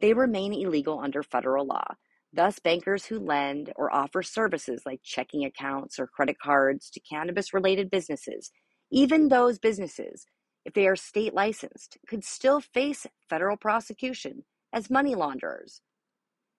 they 0.00 0.12
remain 0.12 0.52
illegal 0.52 0.98
under 0.98 1.22
federal 1.22 1.64
law. 1.64 1.94
Thus, 2.32 2.58
bankers 2.58 3.06
who 3.06 3.20
lend 3.20 3.72
or 3.76 3.94
offer 3.94 4.22
services 4.22 4.82
like 4.84 5.00
checking 5.04 5.44
accounts 5.44 5.98
or 5.98 6.08
credit 6.08 6.36
cards 6.42 6.90
to 6.90 7.00
cannabis 7.00 7.54
related 7.54 7.90
businesses, 7.90 8.50
even 8.90 9.28
those 9.28 9.58
businesses, 9.58 10.26
if 10.66 10.74
they 10.74 10.88
are 10.88 10.96
state 10.96 11.32
licensed, 11.32 11.96
could 12.08 12.24
still 12.24 12.60
face 12.60 13.06
federal 13.30 13.56
prosecution 13.56 14.42
as 14.72 14.90
money 14.90 15.14
launderers 15.14 15.80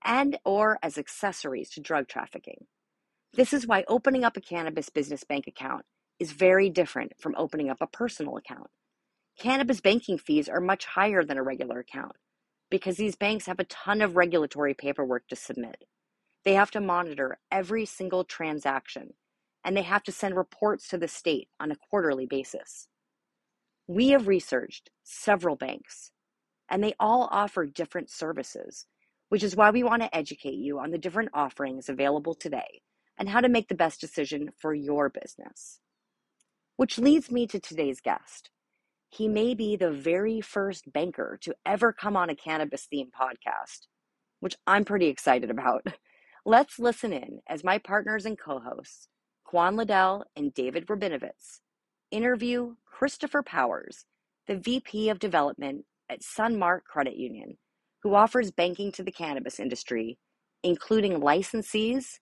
and 0.06 0.40
or 0.46 0.80
as 0.82 0.98
accessories 0.98 1.70
to 1.72 1.82
drug 1.82 2.08
trafficking. 2.08 2.68
This 3.34 3.52
is 3.52 3.68
why 3.68 3.84
opening 3.90 4.24
up 4.24 4.38
a 4.38 4.42
cannabis 4.42 4.90
business 4.90 5.26
bank 5.26 5.46
account 5.46 5.84
is 6.20 6.32
very 6.32 6.70
different 6.70 7.12
from 7.20 7.36
opening 7.38 7.70
up 7.70 7.80
a 7.82 7.88
personal 7.88 8.38
account. 8.38 8.70
Cannabis 9.38 9.82
banking 9.82 10.18
fees 10.18 10.48
are 10.48 10.62
much 10.62 10.86
higher 10.86 11.26
than 11.26 11.38
a 11.38 11.44
regular 11.44 11.80
account 11.80 12.14
because 12.72 12.96
these 12.96 13.18
banks 13.18 13.46
have 13.46 13.60
a 13.60 13.66
ton 13.66 14.02
of 14.02 14.16
regulatory 14.16 14.74
paperwork 14.74 15.28
to 15.28 15.36
submit. 15.36 15.84
They 16.46 16.54
have 16.54 16.72
to 16.72 16.80
monitor 16.80 17.40
every 17.52 17.86
single 17.86 18.24
transaction 18.24 19.16
and 19.66 19.76
they 19.76 19.82
have 19.82 20.04
to 20.04 20.14
send 20.14 20.38
reports 20.38 20.88
to 20.88 20.98
the 20.98 21.10
state 21.10 21.50
on 21.60 21.72
a 21.72 21.76
quarterly 21.90 22.26
basis. 22.26 22.88
We 23.88 24.10
have 24.10 24.28
researched 24.28 24.90
several 25.04 25.56
banks 25.56 26.12
and 26.70 26.84
they 26.84 26.94
all 27.00 27.30
offer 27.32 27.66
different 27.66 28.10
services, 28.10 28.86
which 29.30 29.44
is 29.44 29.56
why 29.56 29.72
we 29.72 29.84
want 29.84 30.02
to 30.02 30.16
educate 30.16 30.58
you 30.58 30.80
on 30.80 30.92
the 30.92 30.98
different 30.98 31.30
offerings 31.34 31.88
available 31.88 32.36
today 32.36 32.82
and 33.18 33.30
how 33.30 33.42
to 33.42 33.50
make 33.50 33.70
the 33.70 33.76
best 33.76 34.02
decision 34.02 34.50
for 34.60 34.74
your 34.74 35.10
business. 35.10 35.80
Which 36.76 37.00
leads 37.00 37.32
me 37.32 37.48
to 37.48 37.60
today's 37.60 38.02
guest. 38.02 38.52
He 39.10 39.28
may 39.28 39.56
be 39.56 39.76
the 39.76 39.90
very 39.90 40.42
first 40.42 40.92
banker 40.92 41.40
to 41.42 41.56
ever 41.66 41.94
come 41.94 42.18
on 42.18 42.30
a 42.30 42.36
cannabis 42.36 42.88
themed 42.94 43.12
podcast, 43.20 43.88
which 44.42 44.56
I'm 44.68 44.84
pretty 44.84 45.08
excited 45.08 45.50
about. 45.50 45.88
Let's 46.46 46.78
listen 46.78 47.14
in 47.14 47.40
as 47.48 47.64
my 47.64 47.78
partners 47.78 48.26
and 48.26 48.38
co 48.38 48.60
hosts, 48.60 49.08
Quan 49.46 49.76
Liddell 49.76 50.26
and 50.36 50.54
David 50.54 50.88
Rabinovitz, 50.88 51.62
interview 52.12 52.76
Christopher 52.98 53.44
Powers, 53.44 54.06
the 54.48 54.56
VP 54.56 55.10
of 55.10 55.20
Development 55.20 55.86
at 56.10 56.22
Sunmark 56.22 56.84
Credit 56.86 57.16
Union, 57.16 57.56
who 58.02 58.16
offers 58.16 58.50
banking 58.50 58.92
to 58.94 59.04
the 59.04 59.12
cannabis 59.12 59.60
industry, 59.60 60.18
including 60.64 61.22
licensees 61.22 62.18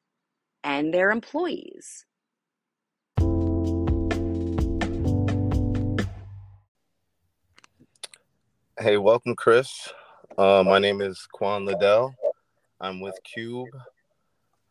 and 0.65 0.93
their 0.93 1.11
employees. 1.11 2.05
Hey, 8.77 8.97
welcome, 8.97 9.33
Chris. 9.37 9.93
Uh, 10.37 10.61
my 10.65 10.79
name 10.79 10.99
is 10.99 11.25
Quan 11.31 11.63
Liddell. 11.63 12.13
I'm 12.81 12.99
with 12.99 13.17
Cube. 13.23 13.69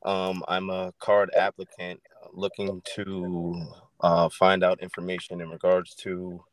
Um, 0.05 0.45
I'm 0.49 0.69
a 0.69 0.93
card 0.99 1.31
applicant 1.35 2.03
looking 2.35 2.83
to 2.95 3.65
uh, 4.05 4.29
find 4.29 4.63
out 4.63 4.83
information 4.83 5.41
in 5.41 5.49
regards 5.49 5.95
to 5.95 6.45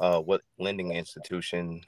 uh, 0.00 0.20
what 0.20 0.42
lending 0.58 0.92
institution 0.92 1.80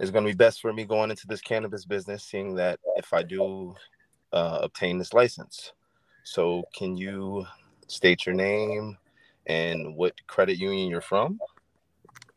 is 0.00 0.10
going 0.10 0.24
to 0.24 0.30
be 0.30 0.36
best 0.36 0.60
for 0.60 0.72
me 0.72 0.84
going 0.84 1.10
into 1.10 1.26
this 1.26 1.40
cannabis 1.40 1.86
business, 1.86 2.24
seeing 2.24 2.54
that 2.54 2.78
if 2.96 3.14
I 3.14 3.22
do 3.22 3.74
uh, 4.32 4.58
obtain 4.62 4.98
this 4.98 5.14
license. 5.14 5.72
So, 6.24 6.62
can 6.76 6.94
you 6.96 7.46
state 7.86 8.26
your 8.26 8.34
name 8.34 8.98
and 9.46 9.96
what 9.96 10.12
credit 10.26 10.58
union 10.58 10.90
you're 10.90 11.00
from? 11.00 11.40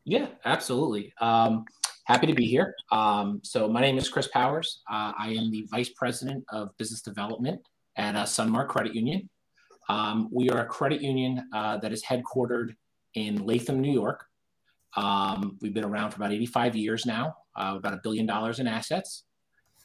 Yeah, 0.05 0.27
absolutely. 0.45 1.13
Um, 1.19 1.65
Happy 2.05 2.27
to 2.27 2.33
be 2.33 2.45
here. 2.45 2.75
Um, 2.91 3.39
so 3.43 3.69
my 3.69 3.79
name 3.79 3.97
is 3.97 4.09
Chris 4.09 4.27
Powers. 4.27 4.81
Uh, 4.89 5.13
I 5.17 5.29
am 5.29 5.51
the 5.51 5.65
Vice 5.69 5.89
President 5.89 6.43
of 6.49 6.75
Business 6.77 7.01
Development 7.01 7.61
at 7.95 8.15
uh, 8.15 8.23
Sunmark 8.23 8.69
Credit 8.69 8.95
Union. 8.95 9.29
Um, 9.91 10.29
we 10.31 10.49
are 10.49 10.59
a 10.59 10.65
credit 10.65 11.01
union 11.01 11.43
uh, 11.53 11.75
that 11.79 11.91
is 11.91 12.01
headquartered 12.01 12.75
in 13.15 13.45
Latham, 13.45 13.81
New 13.81 13.91
York. 13.91 14.25
Um, 14.95 15.57
we've 15.61 15.73
been 15.73 15.83
around 15.83 16.11
for 16.11 16.17
about 16.17 16.31
85 16.31 16.77
years 16.77 17.05
now, 17.05 17.35
uh, 17.57 17.73
about 17.75 17.93
a 17.95 17.99
billion 18.01 18.25
dollars 18.25 18.59
in 18.59 18.67
assets. 18.67 19.25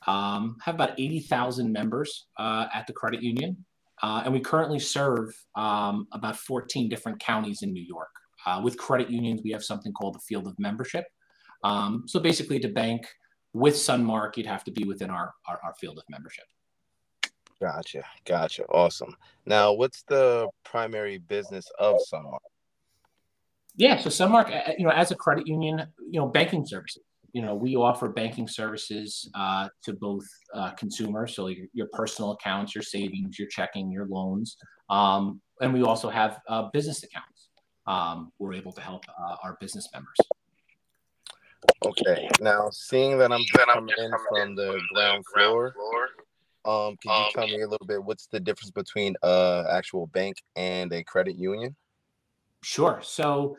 Um, 0.06 0.58
have 0.62 0.76
about 0.76 0.92
80,000 0.96 1.72
members 1.72 2.26
uh, 2.38 2.66
at 2.72 2.86
the 2.86 2.92
credit 2.92 3.20
union, 3.20 3.64
uh, 4.00 4.22
and 4.24 4.32
we 4.32 4.38
currently 4.38 4.78
serve 4.78 5.34
um, 5.56 6.06
about 6.12 6.36
14 6.36 6.88
different 6.88 7.18
counties 7.18 7.62
in 7.62 7.72
New 7.72 7.82
York. 7.82 8.10
with 8.62 8.78
credit 8.78 9.10
unions, 9.10 9.40
we 9.42 9.50
have 9.50 9.64
something 9.64 9.92
called 9.92 10.14
the 10.14 10.20
Field 10.20 10.46
of 10.46 10.56
Membership, 10.60 11.06
um, 11.64 12.04
so 12.06 12.20
basically, 12.20 12.60
to 12.60 12.68
bank 12.68 13.08
with 13.52 13.74
Sunmark, 13.74 14.36
you'd 14.36 14.46
have 14.46 14.62
to 14.64 14.70
be 14.70 14.84
within 14.84 15.10
our, 15.10 15.34
our, 15.48 15.58
our 15.64 15.74
field 15.80 15.98
of 15.98 16.04
membership. 16.08 16.44
Gotcha, 17.60 18.02
gotcha, 18.26 18.64
awesome. 18.64 19.16
Now, 19.46 19.72
what's 19.72 20.02
the 20.02 20.48
primary 20.64 21.18
business 21.18 21.70
of 21.78 21.96
Sunmark? 22.12 22.38
Yeah, 23.76 23.98
so 23.98 24.10
Sunmark, 24.10 24.78
you 24.78 24.84
know, 24.84 24.90
as 24.90 25.10
a 25.10 25.14
credit 25.14 25.46
union, 25.46 25.86
you 26.10 26.20
know, 26.20 26.26
banking 26.26 26.66
services. 26.66 27.02
You 27.32 27.42
know, 27.42 27.54
we 27.54 27.76
offer 27.76 28.08
banking 28.08 28.48
services 28.48 29.30
uh, 29.34 29.68
to 29.84 29.92
both 29.94 30.24
uh, 30.54 30.70
consumers, 30.72 31.34
so 31.34 31.48
your, 31.48 31.66
your, 31.74 31.88
personal 31.92 32.32
accounts, 32.32 32.74
your 32.74 32.82
savings, 32.82 33.38
your 33.38 33.48
checking, 33.48 33.90
your 33.90 34.06
loans, 34.06 34.56
um, 34.88 35.40
and 35.60 35.72
we 35.74 35.82
also 35.82 36.08
have 36.08 36.40
uh, 36.48 36.68
business 36.72 37.02
accounts. 37.02 37.48
Um, 37.86 38.32
we're 38.38 38.54
able 38.54 38.72
to 38.72 38.80
help 38.80 39.04
uh, 39.08 39.36
our 39.42 39.56
business 39.60 39.88
members. 39.92 40.16
Okay. 41.84 42.28
Now, 42.40 42.68
seeing 42.70 43.18
that 43.18 43.32
I'm 43.32 43.40
just 43.40 43.66
coming 43.66 43.94
in 43.98 44.10
from 44.28 44.56
the 44.56 44.80
ground 44.92 45.24
floor, 45.34 45.74
um, 46.66 46.96
can 46.96 47.10
you 47.10 47.24
um, 47.24 47.30
tell 47.32 47.46
me 47.46 47.62
a 47.62 47.68
little 47.68 47.86
bit 47.86 48.02
what's 48.02 48.26
the 48.26 48.40
difference 48.40 48.70
between 48.70 49.14
a 49.22 49.64
actual 49.70 50.08
bank 50.08 50.42
and 50.56 50.92
a 50.92 51.04
credit 51.04 51.36
union? 51.36 51.76
Sure. 52.62 53.00
So, 53.02 53.56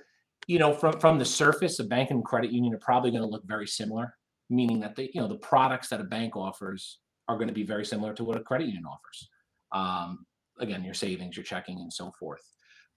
you 0.48 0.60
know, 0.60 0.74
from 0.74 1.00
from 1.00 1.18
the 1.18 1.26
surface, 1.26 1.80
a 1.80 1.84
bank 1.84 2.12
and 2.12 2.24
credit 2.24 2.52
union 2.52 2.74
are 2.74 2.80
probably 2.80 3.12
going 3.12 3.24
to 3.24 3.30
look 3.30 3.46
very 3.46 3.68
similar, 3.68 4.14
meaning 4.50 4.80
that 4.82 4.96
the 4.96 5.10
you 5.14 5.22
know 5.22 5.28
the 5.28 5.38
products 5.38 5.90
that 5.90 6.02
a 6.02 6.06
bank 6.06 6.36
offers 6.36 7.00
are 7.28 7.36
going 7.36 7.48
to 7.48 7.54
be 7.54 7.64
very 7.64 7.86
similar 7.86 8.14
to 8.14 8.24
what 8.24 8.38
a 8.38 8.42
credit 8.42 8.66
union 8.66 8.86
offers. 8.86 9.30
Um, 9.72 10.26
again, 10.60 10.84
your 10.84 10.94
savings, 10.94 11.38
your 11.38 11.44
checking, 11.44 11.80
and 11.80 11.92
so 11.92 12.12
forth. 12.20 12.42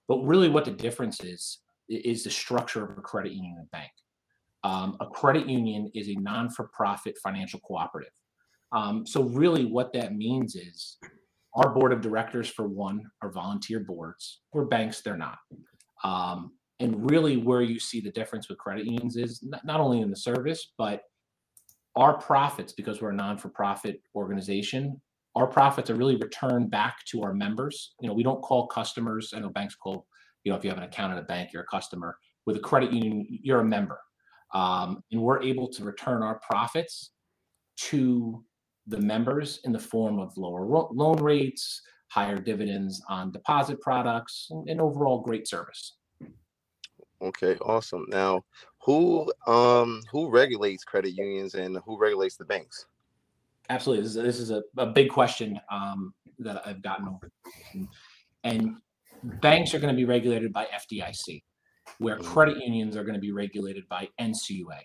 But 0.08 0.18
really, 0.24 0.48
what 0.48 0.64
the 0.64 0.72
difference 0.72 1.20
is 1.22 1.58
is 1.88 2.24
the 2.24 2.30
structure 2.30 2.84
of 2.84 2.98
a 2.98 3.02
credit 3.02 3.32
union 3.32 3.56
and 3.58 3.66
a 3.66 3.76
bank. 3.76 3.90
Um, 4.62 4.96
a 5.00 5.06
credit 5.06 5.48
union 5.48 5.90
is 5.94 6.08
a 6.08 6.14
non 6.14 6.50
for 6.50 6.68
profit 6.72 7.16
financial 7.22 7.60
cooperative. 7.60 8.12
Um, 8.72 9.06
so 9.06 9.22
really, 9.22 9.64
what 9.64 9.92
that 9.94 10.14
means 10.14 10.54
is 10.54 10.98
our 11.54 11.70
board 11.74 11.92
of 11.92 12.00
directors, 12.00 12.48
for 12.48 12.68
one, 12.68 13.02
are 13.22 13.32
volunteer 13.32 13.80
boards. 13.80 14.40
We're 14.52 14.64
banks; 14.66 15.00
they're 15.00 15.16
not. 15.16 15.38
Um, 16.04 16.52
and 16.78 17.10
really, 17.10 17.36
where 17.36 17.62
you 17.62 17.78
see 17.78 18.00
the 18.00 18.12
difference 18.12 18.48
with 18.48 18.58
credit 18.58 18.86
unions 18.86 19.16
is 19.16 19.42
not, 19.42 19.64
not 19.64 19.80
only 19.80 20.00
in 20.00 20.10
the 20.10 20.16
service, 20.16 20.72
but 20.78 21.02
our 21.96 22.16
profits, 22.18 22.72
because 22.72 23.02
we're 23.02 23.10
a 23.10 23.14
non-for-profit 23.14 24.00
organization, 24.14 25.00
our 25.34 25.46
profits 25.46 25.90
are 25.90 25.96
really 25.96 26.16
returned 26.16 26.70
back 26.70 26.98
to 27.06 27.22
our 27.22 27.34
members. 27.34 27.94
You 28.00 28.08
know, 28.08 28.14
we 28.14 28.22
don't 28.22 28.40
call 28.40 28.68
customers. 28.68 29.32
I 29.34 29.40
know 29.40 29.50
banks 29.50 29.74
call, 29.74 30.06
you 30.44 30.52
know, 30.52 30.58
if 30.58 30.64
you 30.64 30.70
have 30.70 30.78
an 30.78 30.84
account 30.84 31.12
at 31.12 31.18
a 31.18 31.22
bank, 31.22 31.52
you're 31.52 31.62
a 31.62 31.66
customer. 31.66 32.16
With 32.46 32.56
a 32.56 32.60
credit 32.60 32.92
union, 32.92 33.26
you're 33.28 33.60
a 33.60 33.64
member, 33.64 33.98
um, 34.54 35.02
and 35.12 35.20
we're 35.20 35.42
able 35.42 35.68
to 35.68 35.84
return 35.84 36.22
our 36.22 36.40
profits 36.48 37.10
to 37.90 38.44
the 38.86 39.00
members 39.00 39.60
in 39.64 39.72
the 39.72 39.78
form 39.78 40.18
of 40.18 40.36
lower 40.36 40.64
ro- 40.66 40.90
loan 40.92 41.16
rates, 41.22 41.82
higher 42.08 42.38
dividends 42.38 43.02
on 43.08 43.30
deposit 43.32 43.80
products, 43.80 44.48
and, 44.50 44.68
and 44.68 44.80
overall 44.80 45.20
great 45.20 45.46
service. 45.46 45.96
Okay, 47.22 47.56
awesome. 47.58 48.06
Now, 48.08 48.42
who 48.82 49.30
um 49.46 50.00
who 50.10 50.30
regulates 50.30 50.84
credit 50.84 51.10
unions 51.12 51.54
and 51.54 51.78
who 51.84 51.98
regulates 51.98 52.36
the 52.36 52.46
banks? 52.46 52.86
Absolutely, 53.68 54.02
this 54.04 54.16
is, 54.16 54.22
this 54.22 54.38
is 54.40 54.50
a, 54.50 54.62
a 54.78 54.86
big 54.86 55.10
question 55.10 55.60
um, 55.70 56.12
that 56.38 56.66
I've 56.66 56.82
gotten 56.82 57.06
over, 57.06 57.30
and, 57.72 57.86
and 58.42 58.76
banks 59.22 59.74
are 59.74 59.78
going 59.78 59.94
to 59.94 59.96
be 59.96 60.06
regulated 60.06 60.52
by 60.52 60.66
FDIC, 60.74 61.42
where 61.98 62.16
Mhm. 62.16 62.24
credit 62.24 62.56
unions 62.56 62.96
are 62.96 63.04
going 63.04 63.14
to 63.14 63.20
be 63.20 63.30
regulated 63.30 63.88
by 63.88 64.08
NCUA. 64.18 64.80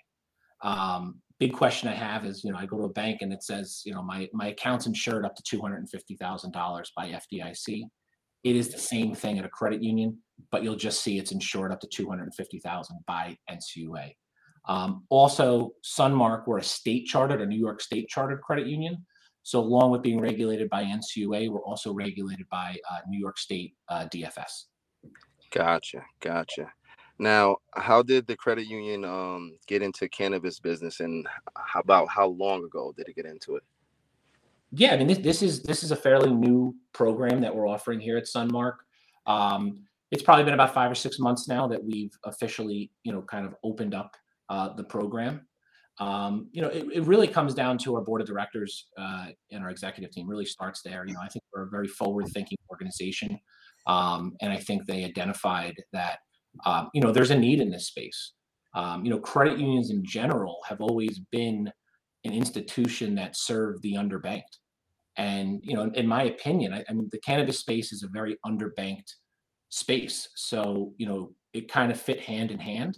Um, 0.61 1.19
big 1.39 1.53
question 1.53 1.89
I 1.89 1.93
have 1.93 2.25
is, 2.25 2.43
you 2.43 2.51
know, 2.51 2.57
I 2.57 2.65
go 2.65 2.77
to 2.77 2.83
a 2.83 2.89
bank 2.89 3.19
and 3.21 3.33
it 3.33 3.43
says, 3.43 3.81
you 3.85 3.93
know, 3.93 4.01
my 4.01 4.29
my 4.33 4.47
account's 4.47 4.85
insured 4.85 5.25
up 5.25 5.35
to 5.35 5.43
two 5.43 5.61
hundred 5.61 5.77
and 5.77 5.89
fifty 5.89 6.15
thousand 6.15 6.51
dollars 6.51 6.91
by 6.95 7.09
FDIC. 7.09 7.83
It 8.43 8.55
is 8.55 8.69
the 8.69 8.79
same 8.79 9.15
thing 9.15 9.39
at 9.39 9.45
a 9.45 9.49
credit 9.49 9.81
union, 9.81 10.19
but 10.51 10.63
you'll 10.63 10.75
just 10.75 11.01
see 11.01 11.17
it's 11.17 11.31
insured 11.31 11.71
up 11.71 11.79
to 11.81 11.87
two 11.87 12.09
hundred 12.09 12.23
and 12.23 12.35
fifty 12.35 12.59
thousand 12.59 12.99
by 13.07 13.37
NCUA. 13.49 14.13
Um, 14.67 15.05
also, 15.09 15.71
Sunmark, 15.83 16.47
we're 16.47 16.57
a 16.57 16.63
state 16.63 17.05
chartered, 17.05 17.41
a 17.41 17.45
New 17.45 17.59
York 17.59 17.81
state 17.81 18.07
chartered 18.09 18.41
credit 18.41 18.67
union. 18.67 19.05
So, 19.43 19.59
along 19.59 19.91
with 19.91 20.01
being 20.01 20.19
regulated 20.19 20.69
by 20.71 20.83
NCUA, 20.83 21.49
we're 21.49 21.63
also 21.63 21.93
regulated 21.93 22.47
by 22.49 22.75
uh, 22.91 22.97
New 23.07 23.19
York 23.19 23.37
State 23.37 23.75
uh, 23.89 24.07
DFS. 24.11 24.63
Gotcha, 25.51 26.03
gotcha. 26.19 26.71
Now, 27.17 27.57
how 27.75 28.03
did 28.03 28.27
the 28.27 28.35
credit 28.35 28.67
union 28.67 29.05
um 29.05 29.57
get 29.67 29.81
into 29.81 30.09
cannabis 30.09 30.59
business, 30.59 30.99
and 30.99 31.27
how 31.55 31.79
about 31.79 32.09
how 32.09 32.27
long 32.27 32.63
ago 32.65 32.93
did 32.95 33.07
it 33.07 33.15
get 33.15 33.25
into 33.25 33.55
it? 33.55 33.63
Yeah, 34.71 34.93
I 34.93 34.97
mean 34.97 35.07
this 35.07 35.19
this 35.19 35.41
is 35.41 35.63
this 35.63 35.83
is 35.83 35.91
a 35.91 35.95
fairly 35.95 36.31
new 36.31 36.75
program 36.93 37.39
that 37.41 37.55
we're 37.55 37.67
offering 37.67 37.99
here 37.99 38.17
at 38.17 38.25
Sunmark. 38.25 38.75
Um, 39.25 39.85
it's 40.11 40.23
probably 40.23 40.43
been 40.43 40.53
about 40.53 40.73
five 40.73 40.91
or 40.91 40.95
six 40.95 41.19
months 41.19 41.47
now 41.47 41.67
that 41.67 41.83
we've 41.83 42.11
officially, 42.25 42.91
you 43.03 43.11
know, 43.11 43.21
kind 43.21 43.45
of 43.45 43.55
opened 43.63 43.93
up 43.95 44.15
uh, 44.49 44.73
the 44.73 44.83
program. 44.83 45.47
Um, 45.99 46.49
you 46.51 46.61
know, 46.61 46.67
it, 46.67 46.85
it 46.93 47.03
really 47.03 47.27
comes 47.27 47.53
down 47.53 47.77
to 47.79 47.95
our 47.95 48.01
board 48.01 48.21
of 48.21 48.27
directors 48.27 48.87
uh, 48.97 49.27
and 49.51 49.63
our 49.63 49.69
executive 49.69 50.11
team. 50.11 50.27
Really 50.27 50.45
starts 50.45 50.81
there. 50.81 51.05
You 51.07 51.13
know, 51.13 51.21
I 51.23 51.29
think 51.29 51.43
we're 51.53 51.63
a 51.63 51.69
very 51.69 51.87
forward-thinking 51.87 52.57
organization, 52.69 53.39
um, 53.87 54.35
and 54.41 54.51
I 54.51 54.57
think 54.57 54.85
they 54.85 55.05
identified 55.05 55.75
that 55.93 56.19
um, 56.65 56.89
you 56.93 57.01
know 57.01 57.11
there's 57.11 57.31
a 57.31 57.37
need 57.37 57.59
in 57.59 57.69
this 57.69 57.87
space. 57.87 58.33
Um, 58.73 59.05
you 59.05 59.11
know, 59.11 59.19
credit 59.19 59.57
unions 59.57 59.89
in 59.89 60.03
general 60.05 60.59
have 60.67 60.81
always 60.81 61.19
been 61.31 61.71
an 62.25 62.33
institution 62.33 63.15
that 63.15 63.37
served 63.37 63.81
the 63.81 63.93
underbanked. 63.93 64.57
And 65.17 65.61
you 65.63 65.75
know, 65.75 65.89
in 65.93 66.07
my 66.07 66.23
opinion, 66.23 66.73
I, 66.73 66.83
I 66.89 66.93
mean, 66.93 67.07
the 67.11 67.19
cannabis 67.19 67.59
space 67.59 67.93
is 67.93 68.03
a 68.03 68.09
very 68.09 68.37
underbanked 68.45 69.13
space. 69.69 70.27
So 70.35 70.93
you 70.97 71.07
know, 71.07 71.31
it 71.53 71.71
kind 71.71 71.91
of 71.91 71.99
fit 71.99 72.19
hand 72.19 72.51
in 72.51 72.59
hand 72.59 72.97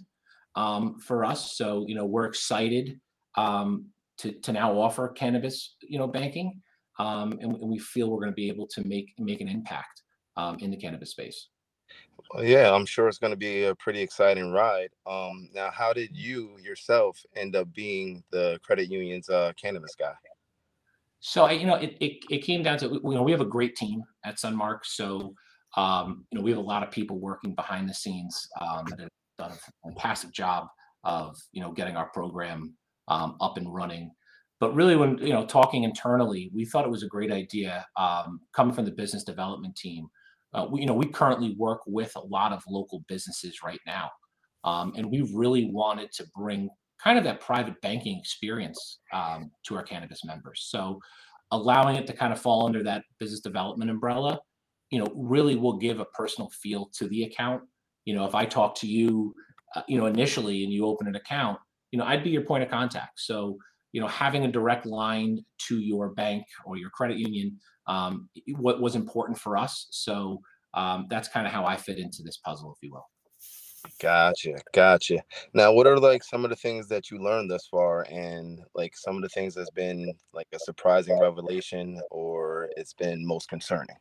um, 0.56 0.98
for 0.98 1.24
us. 1.24 1.56
So 1.56 1.84
you 1.86 1.94
know, 1.94 2.04
we're 2.04 2.26
excited 2.26 2.98
um, 3.36 3.86
to 4.18 4.32
to 4.32 4.52
now 4.52 4.78
offer 4.78 5.08
cannabis, 5.08 5.76
you 5.80 5.98
know, 5.98 6.08
banking, 6.08 6.60
um, 6.98 7.32
and, 7.40 7.54
and 7.54 7.70
we 7.70 7.78
feel 7.78 8.10
we're 8.10 8.20
going 8.20 8.32
to 8.32 8.34
be 8.34 8.48
able 8.48 8.66
to 8.68 8.86
make 8.86 9.12
make 9.18 9.40
an 9.40 9.48
impact 9.48 10.02
um, 10.36 10.56
in 10.58 10.70
the 10.70 10.76
cannabis 10.76 11.10
space. 11.10 11.48
Well, 12.34 12.44
yeah, 12.44 12.72
I'm 12.72 12.84
sure 12.84 13.08
it's 13.08 13.18
going 13.18 13.32
to 13.32 13.38
be 13.38 13.64
a 13.64 13.74
pretty 13.74 14.00
exciting 14.00 14.52
ride. 14.52 14.90
Um, 15.06 15.48
now, 15.54 15.70
how 15.70 15.92
did 15.92 16.14
you 16.14 16.56
yourself 16.62 17.18
end 17.36 17.56
up 17.56 17.72
being 17.72 18.22
the 18.30 18.58
credit 18.62 18.90
union's 18.90 19.30
uh, 19.30 19.52
cannabis 19.60 19.94
guy? 19.98 20.12
So 21.20 21.48
you 21.50 21.66
know, 21.66 21.74
it, 21.74 21.96
it 22.00 22.24
it 22.30 22.38
came 22.38 22.62
down 22.62 22.78
to 22.78 22.86
you 22.86 23.14
know 23.14 23.22
we 23.22 23.32
have 23.32 23.40
a 23.40 23.46
great 23.46 23.76
team 23.76 24.02
at 24.24 24.36
Sunmark. 24.36 24.80
So 24.84 25.34
um, 25.76 26.26
you 26.30 26.38
know 26.38 26.44
we 26.44 26.50
have 26.50 26.58
a 26.58 26.62
lot 26.62 26.82
of 26.82 26.90
people 26.90 27.18
working 27.18 27.54
behind 27.54 27.88
the 27.88 27.94
scenes 27.94 28.48
um, 28.60 28.84
that 28.90 29.00
have 29.00 29.08
done 29.38 29.52
a 29.52 29.88
fantastic 29.88 30.32
job 30.32 30.68
of 31.04 31.36
you 31.52 31.62
know 31.62 31.72
getting 31.72 31.96
our 31.96 32.08
program 32.10 32.74
um, 33.08 33.36
up 33.40 33.56
and 33.56 33.72
running. 33.72 34.12
But 34.60 34.74
really, 34.74 34.96
when 34.96 35.18
you 35.18 35.32
know 35.32 35.44
talking 35.46 35.84
internally, 35.84 36.50
we 36.54 36.64
thought 36.64 36.84
it 36.84 36.90
was 36.90 37.02
a 37.02 37.08
great 37.08 37.32
idea 37.32 37.86
um, 37.96 38.40
coming 38.52 38.74
from 38.74 38.84
the 38.84 38.92
business 38.92 39.24
development 39.24 39.76
team. 39.76 40.08
Uh, 40.54 40.66
we, 40.70 40.80
you 40.80 40.86
know, 40.86 40.94
we 40.94 41.06
currently 41.06 41.54
work 41.58 41.80
with 41.86 42.14
a 42.16 42.20
lot 42.20 42.52
of 42.52 42.62
local 42.68 43.04
businesses 43.08 43.62
right 43.62 43.80
now, 43.86 44.10
um, 44.64 44.92
and 44.96 45.10
we 45.10 45.22
really 45.34 45.70
wanted 45.70 46.10
to 46.12 46.24
bring 46.34 46.68
kind 47.02 47.18
of 47.18 47.24
that 47.24 47.40
private 47.40 47.80
banking 47.80 48.18
experience 48.18 49.00
um, 49.12 49.50
to 49.64 49.76
our 49.76 49.82
cannabis 49.82 50.24
members. 50.24 50.66
So 50.68 51.00
allowing 51.50 51.96
it 51.96 52.06
to 52.06 52.12
kind 52.12 52.32
of 52.32 52.40
fall 52.40 52.66
under 52.66 52.82
that 52.82 53.04
business 53.18 53.40
development 53.40 53.90
umbrella, 53.90 54.40
you 54.90 54.98
know, 54.98 55.10
really 55.14 55.56
will 55.56 55.76
give 55.76 56.00
a 56.00 56.04
personal 56.06 56.50
feel 56.50 56.90
to 56.94 57.08
the 57.08 57.24
account. 57.24 57.62
You 58.04 58.14
know, 58.14 58.24
if 58.24 58.34
I 58.34 58.44
talk 58.44 58.74
to 58.76 58.86
you, 58.86 59.34
uh, 59.76 59.82
you 59.86 59.98
know, 59.98 60.06
initially 60.06 60.64
and 60.64 60.72
you 60.72 60.86
open 60.86 61.06
an 61.06 61.16
account, 61.16 61.58
you 61.90 61.98
know, 61.98 62.04
I'd 62.04 62.24
be 62.24 62.30
your 62.30 62.42
point 62.42 62.62
of 62.62 62.70
contact. 62.70 63.20
So, 63.20 63.58
you 63.92 64.00
know, 64.00 64.06
having 64.06 64.44
a 64.44 64.52
direct 64.52 64.86
line 64.86 65.44
to 65.68 65.78
your 65.78 66.10
bank 66.10 66.44
or 66.64 66.76
your 66.76 66.90
credit 66.90 67.18
union, 67.18 67.58
um, 67.86 68.28
what 68.56 68.80
was 68.80 68.94
important 68.94 69.38
for 69.38 69.56
us. 69.56 69.86
So 69.90 70.40
um, 70.74 71.06
that's 71.08 71.28
kind 71.28 71.46
of 71.46 71.52
how 71.52 71.64
I 71.64 71.76
fit 71.76 71.98
into 71.98 72.22
this 72.22 72.36
puzzle, 72.38 72.72
if 72.76 72.82
you 72.82 72.92
will. 72.92 73.06
Gotcha, 74.00 74.58
gotcha. 74.74 75.18
Now, 75.54 75.72
what 75.72 75.86
are 75.86 75.98
like 75.98 76.22
some 76.22 76.44
of 76.44 76.50
the 76.50 76.56
things 76.56 76.88
that 76.88 77.10
you 77.10 77.18
learned 77.18 77.50
thus 77.50 77.66
far, 77.70 78.06
and 78.10 78.60
like 78.74 78.96
some 78.96 79.16
of 79.16 79.22
the 79.22 79.28
things 79.28 79.54
that's 79.54 79.70
been 79.70 80.12
like 80.32 80.48
a 80.52 80.58
surprising 80.58 81.18
revelation, 81.20 82.00
or 82.10 82.68
it's 82.76 82.92
been 82.92 83.26
most 83.26 83.48
concerning? 83.48 83.96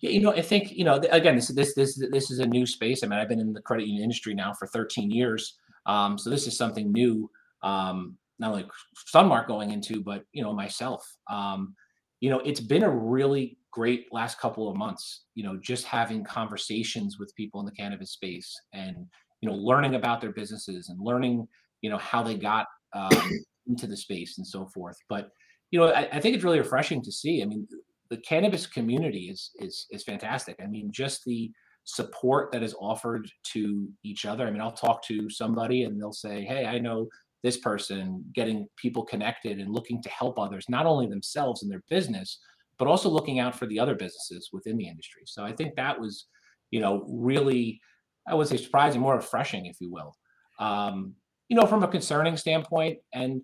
Yeah, 0.00 0.10
you 0.10 0.20
know, 0.20 0.32
I 0.32 0.42
think 0.42 0.72
you 0.72 0.84
know. 0.84 0.96
Again, 1.10 1.36
this 1.36 1.48
this 1.48 1.74
this 1.74 2.02
this 2.10 2.30
is 2.30 2.40
a 2.40 2.46
new 2.46 2.66
space. 2.66 3.02
I 3.02 3.06
mean, 3.06 3.18
I've 3.18 3.28
been 3.28 3.40
in 3.40 3.52
the 3.52 3.62
credit 3.62 3.86
union 3.86 4.02
industry 4.02 4.34
now 4.34 4.52
for 4.52 4.66
13 4.66 5.10
years, 5.10 5.58
um, 5.86 6.18
so 6.18 6.28
this 6.28 6.46
is 6.46 6.56
something 6.56 6.92
new. 6.92 7.30
Um, 7.62 8.16
not 8.38 8.52
only 8.52 8.66
Sunmark 9.12 9.46
going 9.46 9.70
into, 9.70 10.02
but 10.02 10.24
you 10.32 10.42
know, 10.42 10.52
myself. 10.52 11.06
Um, 11.30 11.74
you 12.20 12.30
know, 12.30 12.40
it's 12.40 12.60
been 12.60 12.82
a 12.82 12.90
really 12.90 13.58
great 13.70 14.06
last 14.12 14.40
couple 14.40 14.68
of 14.68 14.76
months. 14.76 15.24
You 15.34 15.44
know, 15.44 15.56
just 15.56 15.84
having 15.84 16.24
conversations 16.24 17.18
with 17.18 17.34
people 17.36 17.60
in 17.60 17.66
the 17.66 17.72
cannabis 17.72 18.12
space, 18.12 18.54
and 18.72 18.96
you 19.40 19.48
know, 19.48 19.54
learning 19.54 19.94
about 19.94 20.20
their 20.20 20.32
businesses 20.32 20.88
and 20.88 20.98
learning, 21.00 21.46
you 21.80 21.90
know, 21.90 21.98
how 21.98 22.22
they 22.22 22.36
got 22.36 22.66
um, 22.92 23.30
into 23.66 23.86
the 23.86 23.96
space 23.96 24.38
and 24.38 24.46
so 24.46 24.66
forth. 24.66 24.96
But 25.08 25.30
you 25.70 25.78
know, 25.78 25.88
I, 25.88 26.08
I 26.12 26.20
think 26.20 26.34
it's 26.34 26.44
really 26.44 26.58
refreshing 26.58 27.02
to 27.02 27.12
see. 27.12 27.42
I 27.42 27.46
mean, 27.46 27.66
the 28.10 28.18
cannabis 28.18 28.66
community 28.66 29.28
is 29.30 29.50
is 29.56 29.86
is 29.90 30.04
fantastic. 30.04 30.56
I 30.62 30.66
mean, 30.66 30.90
just 30.92 31.24
the 31.24 31.50
support 31.84 32.52
that 32.52 32.62
is 32.62 32.74
offered 32.78 33.26
to 33.42 33.88
each 34.04 34.26
other. 34.26 34.46
I 34.46 34.50
mean, 34.50 34.60
I'll 34.60 34.72
talk 34.72 35.02
to 35.04 35.30
somebody 35.30 35.84
and 35.84 36.00
they'll 36.00 36.12
say, 36.12 36.44
"Hey, 36.44 36.66
I 36.66 36.78
know 36.78 37.08
this 37.42 37.58
person," 37.58 38.24
getting 38.34 38.66
people 38.76 39.04
connected 39.04 39.58
and 39.58 39.72
looking 39.72 40.02
to 40.02 40.08
help 40.08 40.38
others, 40.38 40.66
not 40.68 40.86
only 40.86 41.06
themselves 41.06 41.62
and 41.62 41.70
their 41.70 41.82
business, 41.88 42.38
but 42.78 42.88
also 42.88 43.08
looking 43.08 43.38
out 43.38 43.54
for 43.54 43.66
the 43.66 43.78
other 43.78 43.94
businesses 43.94 44.50
within 44.52 44.76
the 44.76 44.88
industry. 44.88 45.22
So 45.26 45.44
I 45.44 45.52
think 45.52 45.74
that 45.74 46.00
was, 46.00 46.26
you 46.70 46.80
know, 46.80 47.04
really, 47.08 47.80
I 48.26 48.34
would 48.34 48.48
say 48.48 48.56
surprising, 48.56 49.00
more 49.00 49.16
refreshing, 49.16 49.66
if 49.66 49.80
you 49.80 49.90
will. 49.90 50.16
Um, 50.58 51.14
you 51.48 51.56
know, 51.56 51.66
from 51.66 51.82
a 51.82 51.88
concerning 51.88 52.36
standpoint, 52.36 52.98
and 53.12 53.42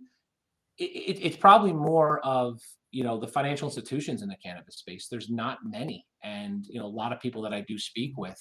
it, 0.79 0.85
it, 0.85 1.19
it's 1.23 1.37
probably 1.37 1.73
more 1.73 2.21
of 2.21 2.61
you 2.95 3.03
know 3.03 3.19
the 3.19 3.29
financial 3.29 3.69
institutions 3.69 4.23
in 4.23 4.29
the 4.29 4.37
cannabis 4.37 4.77
space 4.77 5.09
there's 5.11 5.29
not 5.29 5.59
many 5.65 6.07
and 6.23 6.65
you 6.69 6.79
know 6.79 6.87
a 6.87 6.97
lot 7.01 7.13
of 7.13 7.21
people 7.21 7.43
that 7.43 7.53
i 7.53 7.61
do 7.63 7.77
speak 7.77 8.17
with 8.17 8.39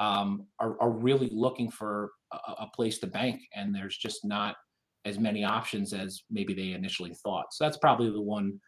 um, 0.00 0.46
are, 0.60 0.80
are 0.80 0.92
really 0.92 1.28
looking 1.32 1.68
for 1.68 2.12
a, 2.32 2.36
a 2.36 2.70
place 2.74 3.00
to 3.00 3.08
bank 3.08 3.40
and 3.56 3.74
there's 3.74 3.96
just 3.96 4.24
not 4.24 4.54
as 5.08 5.18
many 5.18 5.44
options 5.44 5.92
as 5.92 6.22
maybe 6.30 6.54
they 6.54 6.72
initially 6.72 7.14
thought 7.14 7.46
so 7.52 7.64
that's 7.64 7.76
probably 7.76 8.10
the 8.10 8.20
one 8.20 8.58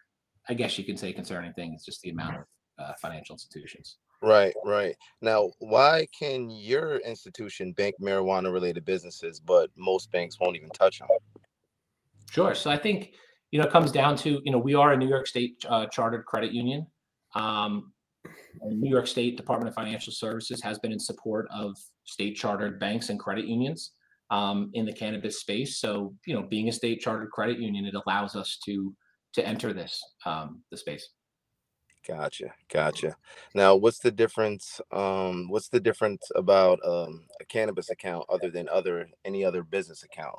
i 0.48 0.54
guess 0.54 0.78
you 0.78 0.84
can 0.84 0.96
say 0.96 1.12
concerning 1.12 1.52
thing 1.52 1.74
is 1.74 1.84
just 1.84 2.00
the 2.02 2.10
amount 2.10 2.36
of 2.36 2.44
uh, 2.78 2.92
financial 3.00 3.34
institutions 3.34 3.98
Right, 4.22 4.52
right. 4.66 4.94
Now, 5.22 5.50
why 5.60 6.06
can 6.12 6.50
your 6.50 6.98
institution 6.98 7.72
bank 7.72 7.94
marijuana 7.98 8.52
related 8.52 8.84
businesses, 8.84 9.40
but 9.40 9.70
most 9.78 10.12
banks 10.12 10.36
won't 10.38 10.56
even 10.56 10.68
touch 10.68 10.98
them? 10.98 11.08
Sure. 12.30 12.54
So 12.54 12.70
I 12.70 12.76
think 12.76 13.14
you 13.50 13.58
know, 13.58 13.66
it 13.66 13.72
comes 13.72 13.90
down 13.90 14.16
to, 14.18 14.40
you 14.44 14.52
know, 14.52 14.58
we 14.58 14.74
are 14.74 14.92
a 14.92 14.96
New 14.96 15.08
York 15.08 15.26
State 15.26 15.64
uh, 15.68 15.86
chartered 15.86 16.24
credit 16.24 16.52
union. 16.52 16.86
Um, 17.34 17.92
New 18.64 18.90
York 18.90 19.06
State 19.06 19.36
Department 19.36 19.68
of 19.68 19.74
Financial 19.74 20.12
Services 20.12 20.62
has 20.62 20.78
been 20.78 20.92
in 20.92 20.98
support 21.00 21.48
of 21.52 21.76
state 22.04 22.36
chartered 22.36 22.78
banks 22.78 23.08
and 23.08 23.18
credit 23.18 23.46
unions 23.46 23.92
um, 24.30 24.70
in 24.74 24.86
the 24.86 24.92
cannabis 24.92 25.40
space. 25.40 25.78
So, 25.78 26.14
you 26.26 26.34
know, 26.34 26.42
being 26.42 26.68
a 26.68 26.72
state 26.72 27.00
chartered 27.00 27.30
credit 27.30 27.58
union, 27.58 27.84
it 27.84 27.94
allows 27.94 28.36
us 28.36 28.58
to 28.64 28.94
to 29.32 29.46
enter 29.46 29.72
this 29.72 30.02
um, 30.26 30.62
the 30.70 30.76
space. 30.76 31.08
Gotcha, 32.06 32.54
gotcha. 32.72 33.14
Now, 33.54 33.76
what's 33.76 33.98
the 33.98 34.10
difference? 34.10 34.80
Um, 34.90 35.48
what's 35.48 35.68
the 35.68 35.80
difference 35.80 36.30
about 36.34 36.78
um, 36.84 37.26
a 37.40 37.44
cannabis 37.44 37.90
account 37.90 38.24
other 38.30 38.50
than 38.50 38.68
other 38.68 39.06
any 39.24 39.44
other 39.44 39.62
business 39.62 40.02
account? 40.02 40.38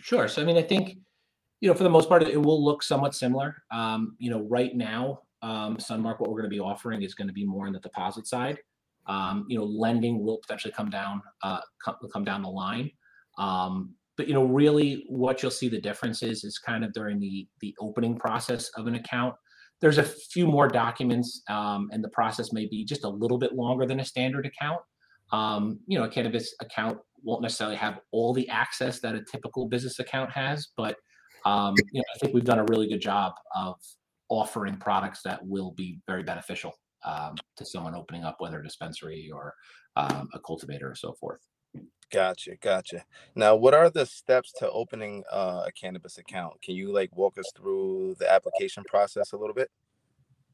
Sure. 0.00 0.28
So, 0.28 0.42
I 0.42 0.44
mean, 0.44 0.56
I 0.56 0.62
think 0.62 0.98
you 1.60 1.68
know, 1.68 1.74
for 1.74 1.84
the 1.84 1.90
most 1.90 2.08
part, 2.08 2.22
it 2.22 2.40
will 2.40 2.62
look 2.62 2.82
somewhat 2.82 3.14
similar. 3.14 3.62
Um, 3.70 4.16
you 4.18 4.30
know, 4.30 4.46
right 4.48 4.74
now, 4.74 5.20
um, 5.42 5.76
Sunmark, 5.76 6.20
what 6.20 6.30
we're 6.30 6.40
going 6.40 6.50
to 6.50 6.56
be 6.56 6.60
offering 6.60 7.02
is 7.02 7.14
going 7.14 7.28
to 7.28 7.34
be 7.34 7.44
more 7.44 7.66
on 7.66 7.72
the 7.72 7.80
deposit 7.80 8.26
side. 8.26 8.58
Um, 9.10 9.44
you 9.48 9.58
know, 9.58 9.64
lending 9.64 10.24
will 10.24 10.38
potentially 10.38 10.72
come 10.72 10.88
down, 10.88 11.20
uh, 11.42 11.58
come, 11.84 11.96
come 12.12 12.24
down 12.24 12.42
the 12.42 12.48
line. 12.48 12.92
Um, 13.38 13.96
but 14.16 14.28
you 14.28 14.34
know, 14.34 14.44
really, 14.44 15.04
what 15.08 15.42
you'll 15.42 15.50
see 15.50 15.68
the 15.68 15.80
difference 15.80 16.22
is 16.22 16.44
is 16.44 16.58
kind 16.58 16.84
of 16.84 16.92
during 16.92 17.18
the 17.18 17.48
the 17.60 17.74
opening 17.80 18.16
process 18.16 18.70
of 18.76 18.86
an 18.86 18.94
account. 18.94 19.34
There's 19.80 19.98
a 19.98 20.04
few 20.04 20.46
more 20.46 20.68
documents, 20.68 21.42
um, 21.48 21.88
and 21.90 22.04
the 22.04 22.10
process 22.10 22.52
may 22.52 22.66
be 22.66 22.84
just 22.84 23.02
a 23.02 23.08
little 23.08 23.38
bit 23.38 23.54
longer 23.54 23.84
than 23.84 23.98
a 23.98 24.04
standard 24.04 24.46
account. 24.46 24.80
Um, 25.32 25.80
you 25.88 25.98
know, 25.98 26.04
a 26.04 26.08
cannabis 26.08 26.54
account 26.60 26.98
won't 27.24 27.42
necessarily 27.42 27.76
have 27.76 28.00
all 28.12 28.32
the 28.32 28.48
access 28.48 29.00
that 29.00 29.16
a 29.16 29.24
typical 29.24 29.66
business 29.66 29.98
account 29.98 30.30
has, 30.30 30.68
but 30.76 30.96
um, 31.44 31.74
you 31.92 32.00
know, 32.00 32.04
I 32.14 32.18
think 32.18 32.34
we've 32.34 32.44
done 32.44 32.60
a 32.60 32.64
really 32.64 32.88
good 32.88 33.00
job 33.00 33.32
of 33.56 33.76
offering 34.28 34.76
products 34.76 35.22
that 35.24 35.40
will 35.44 35.72
be 35.72 35.98
very 36.06 36.22
beneficial 36.22 36.74
um, 37.04 37.34
to 37.56 37.64
someone 37.64 37.94
opening 37.94 38.24
up, 38.24 38.36
whether 38.38 38.60
a 38.60 38.62
dispensary 38.62 39.30
or 39.32 39.54
um, 39.96 40.28
a 40.34 40.40
cultivator 40.40 40.90
or 40.90 40.94
so 40.94 41.12
forth. 41.14 41.40
Gotcha, 42.12 42.56
gotcha. 42.60 43.04
Now, 43.36 43.54
what 43.54 43.72
are 43.72 43.88
the 43.88 44.04
steps 44.04 44.52
to 44.58 44.70
opening 44.70 45.22
uh, 45.30 45.64
a 45.66 45.72
cannabis 45.72 46.18
account? 46.18 46.60
Can 46.60 46.74
you 46.74 46.92
like 46.92 47.16
walk 47.16 47.38
us 47.38 47.50
through 47.56 48.16
the 48.18 48.30
application 48.30 48.82
process 48.84 49.32
a 49.32 49.36
little 49.36 49.54
bit? 49.54 49.70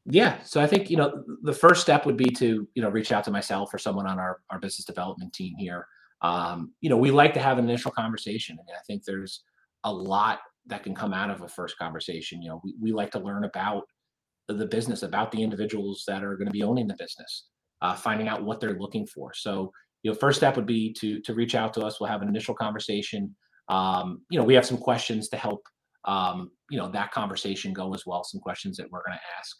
Yeah, 0.05 0.41
so 0.43 0.61
I 0.61 0.67
think 0.67 0.89
you 0.89 0.95
know 0.95 1.23
the 1.41 1.53
first 1.53 1.81
step 1.81 2.05
would 2.05 2.15
be 2.15 2.29
to 2.29 2.67
you 2.73 2.81
know 2.81 2.89
reach 2.89 3.11
out 3.11 3.23
to 3.25 3.31
myself 3.31 3.73
or 3.73 3.77
someone 3.77 4.07
on 4.07 4.19
our 4.19 4.39
our 4.49 4.59
business 4.59 4.85
development 4.85 5.33
team 5.33 5.55
here. 5.57 5.87
Um, 6.21 6.73
you 6.79 6.89
know, 6.89 6.97
we 6.97 7.11
like 7.11 7.33
to 7.33 7.39
have 7.39 7.57
an 7.57 7.65
initial 7.65 7.91
conversation. 7.91 8.57
I 8.59 8.63
mean, 8.65 8.75
I 8.75 8.83
think 8.87 9.03
there's 9.03 9.43
a 9.83 9.91
lot 9.91 10.39
that 10.67 10.83
can 10.83 10.95
come 10.95 11.13
out 11.13 11.29
of 11.29 11.41
a 11.41 11.47
first 11.47 11.77
conversation. 11.77 12.41
You 12.41 12.49
know, 12.49 12.61
we, 12.63 12.75
we 12.79 12.91
like 12.91 13.11
to 13.11 13.19
learn 13.19 13.43
about 13.43 13.83
the 14.53 14.65
business, 14.65 15.03
about 15.03 15.31
the 15.31 15.41
individuals 15.41 16.03
that 16.07 16.23
are 16.23 16.35
going 16.35 16.47
to 16.47 16.53
be 16.53 16.63
owning 16.63 16.87
the 16.87 16.95
business, 16.95 17.47
uh, 17.81 17.93
finding 17.93 18.27
out 18.27 18.43
what 18.43 18.59
they're 18.59 18.79
looking 18.79 19.05
for. 19.05 19.33
So, 19.33 19.71
you 20.03 20.11
know, 20.11 20.17
first 20.17 20.37
step 20.37 20.55
would 20.55 20.65
be 20.65 20.93
to 20.99 21.19
to 21.21 21.33
reach 21.33 21.55
out 21.55 21.73
to 21.73 21.85
us. 21.85 21.99
We'll 21.99 22.09
have 22.09 22.21
an 22.21 22.29
initial 22.29 22.55
conversation. 22.55 23.35
Um, 23.69 24.21
you 24.29 24.39
know, 24.39 24.45
we 24.45 24.53
have 24.53 24.65
some 24.65 24.77
questions 24.77 25.29
to 25.29 25.37
help 25.37 25.61
um, 26.05 26.51
you 26.69 26.77
know 26.77 26.89
that 26.89 27.11
conversation 27.11 27.73
go 27.73 27.93
as 27.93 28.05
well. 28.05 28.23
Some 28.23 28.39
questions 28.41 28.77
that 28.77 28.89
we're 28.89 29.03
going 29.05 29.17
to 29.17 29.37
ask. 29.37 29.57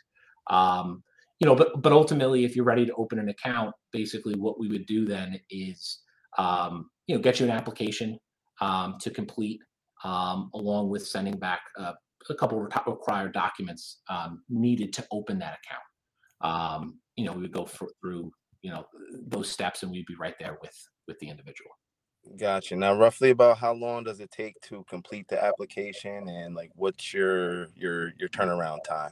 Um, 0.49 1.03
you 1.39 1.47
know, 1.47 1.55
but 1.55 1.81
but 1.81 1.91
ultimately, 1.91 2.45
if 2.45 2.55
you're 2.55 2.65
ready 2.65 2.85
to 2.85 2.93
open 2.95 3.19
an 3.19 3.29
account, 3.29 3.73
basically 3.91 4.35
what 4.35 4.59
we 4.59 4.67
would 4.69 4.85
do 4.85 5.05
then 5.05 5.39
is 5.49 5.99
um, 6.37 6.89
you 7.07 7.15
know 7.15 7.21
get 7.21 7.39
you 7.39 7.45
an 7.45 7.51
application 7.51 8.17
um, 8.61 8.97
to 9.01 9.11
complete 9.11 9.59
um, 10.03 10.49
along 10.53 10.89
with 10.89 11.05
sending 11.05 11.37
back 11.37 11.61
a 12.29 12.35
couple 12.35 12.59
of 12.59 12.69
required 12.87 13.33
documents 13.33 14.01
um, 14.09 14.43
needed 14.49 14.93
to 14.93 15.05
open 15.11 15.39
that 15.39 15.57
account. 15.59 15.83
Um, 16.41 16.99
you 17.15 17.25
know, 17.25 17.33
we 17.33 17.41
would 17.41 17.51
go 17.51 17.65
for, 17.65 17.87
through 18.01 18.31
you 18.61 18.71
know 18.71 18.85
those 19.27 19.49
steps, 19.49 19.83
and 19.83 19.91
we'd 19.91 20.05
be 20.05 20.15
right 20.15 20.35
there 20.39 20.57
with 20.61 20.75
with 21.07 21.17
the 21.19 21.29
individual. 21.29 21.71
Gotcha. 22.37 22.75
Now, 22.75 22.93
roughly 22.97 23.29
about 23.29 23.57
how 23.57 23.73
long 23.73 24.03
does 24.03 24.19
it 24.19 24.31
take 24.31 24.59
to 24.63 24.83
complete 24.89 25.27
the 25.29 25.41
application, 25.43 26.27
and 26.27 26.55
like 26.55 26.71
what's 26.75 27.13
your 27.13 27.67
your 27.75 28.13
your 28.17 28.29
turnaround 28.29 28.83
time? 28.83 29.11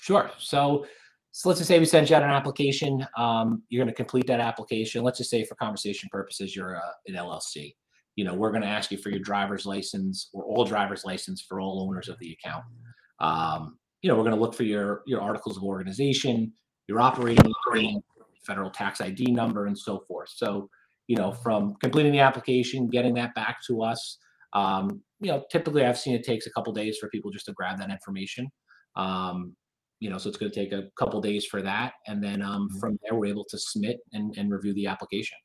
Sure. 0.00 0.30
So, 0.38 0.86
so 1.32 1.48
let's 1.48 1.60
just 1.60 1.68
say 1.68 1.78
we 1.78 1.84
send 1.84 2.08
you 2.10 2.16
out 2.16 2.22
an 2.22 2.30
application. 2.30 3.06
Um, 3.16 3.62
you're 3.68 3.82
going 3.82 3.92
to 3.92 3.96
complete 3.96 4.26
that 4.26 4.40
application. 4.40 5.02
Let's 5.02 5.18
just 5.18 5.30
say, 5.30 5.44
for 5.44 5.54
conversation 5.54 6.08
purposes, 6.12 6.54
you're 6.54 6.74
a, 6.74 6.78
uh, 6.78 6.92
an 7.08 7.14
LLC 7.14 7.74
you 8.16 8.24
know, 8.24 8.34
we're 8.34 8.50
going 8.50 8.62
to 8.62 8.68
ask 8.68 8.90
you 8.90 8.96
for 8.96 9.10
your 9.10 9.20
driver's 9.20 9.66
license 9.66 10.30
or 10.32 10.44
all 10.44 10.64
driver's 10.64 11.04
license 11.04 11.42
for 11.42 11.60
all 11.60 11.86
owners 11.86 12.08
of 12.08 12.18
the 12.18 12.32
account. 12.32 12.64
Um, 13.20 13.78
you 14.02 14.08
know, 14.08 14.16
we're 14.16 14.24
going 14.24 14.34
to 14.34 14.40
look 14.40 14.54
for 14.54 14.64
your 14.64 15.02
your 15.06 15.20
articles 15.20 15.56
of 15.56 15.62
organization, 15.62 16.52
your 16.88 17.00
operating 17.00 17.52
agreement, 17.68 18.04
federal 18.46 18.70
tax 18.70 19.00
ID 19.00 19.26
number, 19.32 19.66
and 19.66 19.78
so 19.78 20.02
forth. 20.08 20.30
So, 20.34 20.70
you 21.06 21.16
know, 21.16 21.30
from 21.30 21.74
completing 21.80 22.12
the 22.12 22.20
application, 22.20 22.88
getting 22.88 23.14
that 23.14 23.34
back 23.34 23.58
to 23.68 23.82
us, 23.82 24.18
um, 24.54 25.02
you 25.20 25.30
know, 25.30 25.44
typically 25.50 25.84
I've 25.84 25.98
seen 25.98 26.14
it 26.14 26.24
takes 26.24 26.46
a 26.46 26.50
couple 26.50 26.72
days 26.72 26.98
for 26.98 27.08
people 27.10 27.30
just 27.30 27.46
to 27.46 27.52
grab 27.52 27.78
that 27.78 27.90
information. 27.90 28.48
Um, 28.96 29.54
you 30.00 30.10
know, 30.10 30.18
so 30.18 30.28
it's 30.28 30.38
going 30.38 30.52
to 30.52 30.58
take 30.58 30.72
a 30.72 30.84
couple 30.98 31.20
days 31.20 31.46
for 31.46 31.62
that, 31.62 31.94
and 32.06 32.22
then 32.22 32.42
um, 32.42 32.68
mm-hmm. 32.68 32.78
from 32.78 32.98
there 33.02 33.18
we're 33.18 33.26
able 33.26 33.46
to 33.48 33.58
submit 33.58 33.98
and, 34.12 34.34
and 34.38 34.50
review 34.50 34.74
the 34.74 34.86
application. 34.86 35.38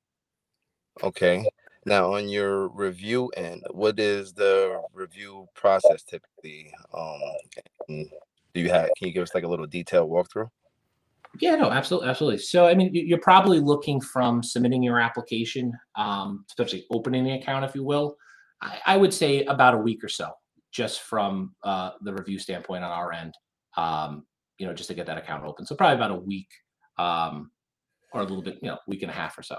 Okay. 1.03 1.45
Now, 1.85 2.13
on 2.13 2.29
your 2.29 2.67
review 2.69 3.29
end, 3.29 3.63
what 3.71 3.99
is 3.99 4.33
the 4.33 4.81
review 4.93 5.47
process 5.55 6.03
typically? 6.03 6.71
Um, 6.93 7.19
do 8.53 8.61
you 8.61 8.69
have? 8.69 8.89
Can 8.97 9.07
you 9.07 9.13
give 9.13 9.23
us 9.23 9.33
like 9.33 9.43
a 9.43 9.47
little 9.47 9.65
detailed 9.65 10.09
walkthrough? 10.09 10.49
Yeah, 11.39 11.55
no, 11.55 11.71
absolutely, 11.71 12.09
absolutely. 12.09 12.39
So, 12.39 12.67
I 12.67 12.75
mean, 12.75 12.91
you're 12.93 13.17
probably 13.19 13.59
looking 13.59 14.01
from 14.01 14.43
submitting 14.43 14.83
your 14.83 14.99
application, 14.99 15.73
um, 15.95 16.45
especially 16.49 16.85
opening 16.91 17.23
the 17.23 17.31
account, 17.31 17.63
if 17.63 17.73
you 17.73 17.83
will. 17.83 18.17
I, 18.61 18.79
I 18.85 18.97
would 18.97 19.13
say 19.13 19.45
about 19.45 19.73
a 19.73 19.77
week 19.77 20.03
or 20.03 20.09
so, 20.09 20.29
just 20.71 21.01
from 21.01 21.55
uh, 21.63 21.91
the 22.01 22.13
review 22.13 22.37
standpoint 22.37 22.83
on 22.83 22.91
our 22.91 23.13
end. 23.13 23.33
Um, 23.77 24.25
you 24.57 24.67
know, 24.67 24.73
just 24.73 24.89
to 24.89 24.93
get 24.93 25.07
that 25.07 25.17
account 25.17 25.43
open. 25.43 25.65
So 25.65 25.75
probably 25.75 25.95
about 25.95 26.11
a 26.11 26.21
week, 26.21 26.49
um, 26.99 27.49
or 28.13 28.21
a 28.21 28.23
little 28.23 28.43
bit, 28.43 28.59
you 28.61 28.69
know, 28.69 28.77
week 28.85 29.01
and 29.01 29.09
a 29.09 29.13
half 29.13 29.35
or 29.37 29.41
so. 29.41 29.57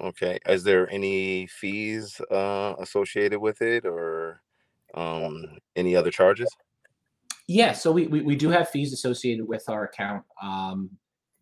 Okay. 0.00 0.38
Is 0.48 0.64
there 0.64 0.90
any 0.90 1.46
fees 1.46 2.20
uh, 2.30 2.74
associated 2.78 3.40
with 3.40 3.62
it 3.62 3.84
or 3.84 4.42
um, 4.94 5.44
any 5.76 5.96
other 5.96 6.10
charges? 6.10 6.48
Yeah, 7.48 7.72
so 7.72 7.92
we, 7.92 8.06
we, 8.06 8.22
we 8.22 8.36
do 8.36 8.48
have 8.50 8.70
fees 8.70 8.92
associated 8.92 9.46
with 9.46 9.68
our 9.68 9.84
account. 9.84 10.24
Um, 10.42 10.90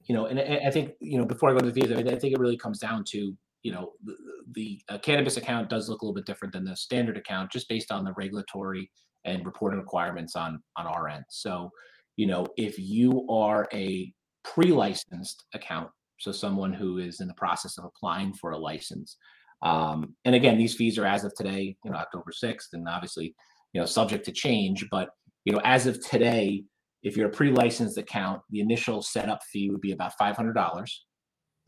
you 0.04 0.14
know, 0.14 0.26
and 0.26 0.40
I, 0.40 0.62
I 0.66 0.70
think 0.70 0.92
you 1.00 1.18
know 1.18 1.24
before 1.24 1.50
I 1.50 1.52
go 1.52 1.60
to 1.60 1.70
the 1.70 1.80
fees, 1.80 1.92
I, 1.92 1.96
mean, 1.96 2.08
I 2.08 2.18
think 2.18 2.34
it 2.34 2.40
really 2.40 2.56
comes 2.56 2.78
down 2.78 3.04
to 3.10 3.36
you 3.62 3.72
know 3.72 3.92
the, 4.04 4.16
the 4.52 4.80
uh, 4.88 4.98
cannabis 4.98 5.36
account 5.36 5.68
does 5.68 5.88
look 5.88 6.02
a 6.02 6.04
little 6.04 6.14
bit 6.14 6.26
different 6.26 6.52
than 6.52 6.64
the 6.64 6.74
standard 6.74 7.16
account, 7.16 7.52
just 7.52 7.68
based 7.68 7.92
on 7.92 8.04
the 8.04 8.12
regulatory 8.16 8.90
and 9.24 9.44
reporting 9.44 9.78
requirements 9.78 10.34
on 10.36 10.62
on 10.76 10.86
our 10.86 11.08
end. 11.08 11.24
So, 11.28 11.70
you 12.16 12.26
know, 12.26 12.46
if 12.56 12.78
you 12.78 13.26
are 13.28 13.68
a 13.72 14.12
pre-licensed 14.42 15.44
account, 15.54 15.90
so 16.20 16.30
someone 16.30 16.72
who 16.72 16.98
is 16.98 17.20
in 17.20 17.28
the 17.28 17.34
process 17.34 17.78
of 17.78 17.84
applying 17.84 18.32
for 18.34 18.50
a 18.50 18.58
license. 18.58 19.16
Um, 19.62 20.14
and 20.24 20.34
again, 20.34 20.58
these 20.58 20.74
fees 20.74 20.98
are 20.98 21.06
as 21.06 21.24
of 21.24 21.34
today, 21.34 21.76
you 21.82 21.90
know, 21.90 21.96
October 21.96 22.30
6th, 22.30 22.72
and 22.74 22.86
obviously, 22.88 23.34
you 23.72 23.80
know, 23.80 23.86
subject 23.86 24.26
to 24.26 24.32
change. 24.32 24.86
But, 24.90 25.10
you 25.44 25.52
know, 25.52 25.60
as 25.64 25.86
of 25.86 26.06
today, 26.06 26.64
if 27.02 27.16
you're 27.16 27.28
a 27.28 27.32
pre-licensed 27.32 27.96
account, 27.96 28.42
the 28.50 28.60
initial 28.60 29.02
setup 29.02 29.40
fee 29.50 29.70
would 29.70 29.80
be 29.80 29.92
about 29.92 30.12
500. 30.18 30.54
dollars 30.54 31.04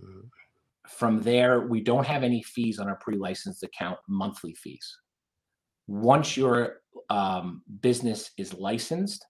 mm-hmm. 0.02 0.26
From 0.88 1.22
there, 1.22 1.60
we 1.60 1.80
don't 1.80 2.06
have 2.06 2.24
any 2.24 2.42
fees 2.42 2.78
on 2.78 2.88
our 2.88 2.96
pre-licensed 2.96 3.62
account 3.62 3.98
monthly 4.08 4.54
fees. 4.54 4.98
Once 5.86 6.36
your 6.36 6.80
um, 7.08 7.62
business 7.80 8.30
is 8.36 8.52
licensed, 8.52 9.24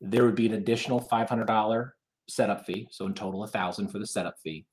there 0.00 0.24
would 0.24 0.36
be 0.36 0.46
an 0.46 0.54
additional 0.54 1.00
$500 1.00 1.90
setup 2.28 2.64
fee. 2.66 2.88
So 2.90 3.06
in 3.06 3.14
total, 3.14 3.44
a 3.44 3.48
thousand 3.48 3.88
for 3.88 3.98
the 3.98 4.06
setup 4.06 4.36
fee, 4.42 4.64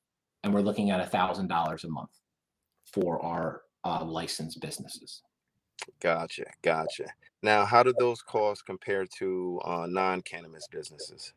and 0.43 0.53
we're 0.53 0.61
looking 0.61 0.91
at 0.91 0.99
a 0.99 1.05
thousand 1.05 1.47
dollars 1.47 1.83
a 1.83 1.89
month 1.89 2.11
for 2.85 3.23
our 3.23 3.61
uh, 3.83 4.03
licensed 4.03 4.61
businesses. 4.61 5.21
Gotcha, 6.01 6.45
gotcha. 6.61 7.05
Now, 7.41 7.65
how 7.65 7.83
do 7.83 7.93
those 7.97 8.21
costs 8.21 8.61
compare 8.61 9.05
to 9.17 9.59
uh, 9.65 9.87
non-cannabis 9.89 10.67
businesses? 10.71 11.33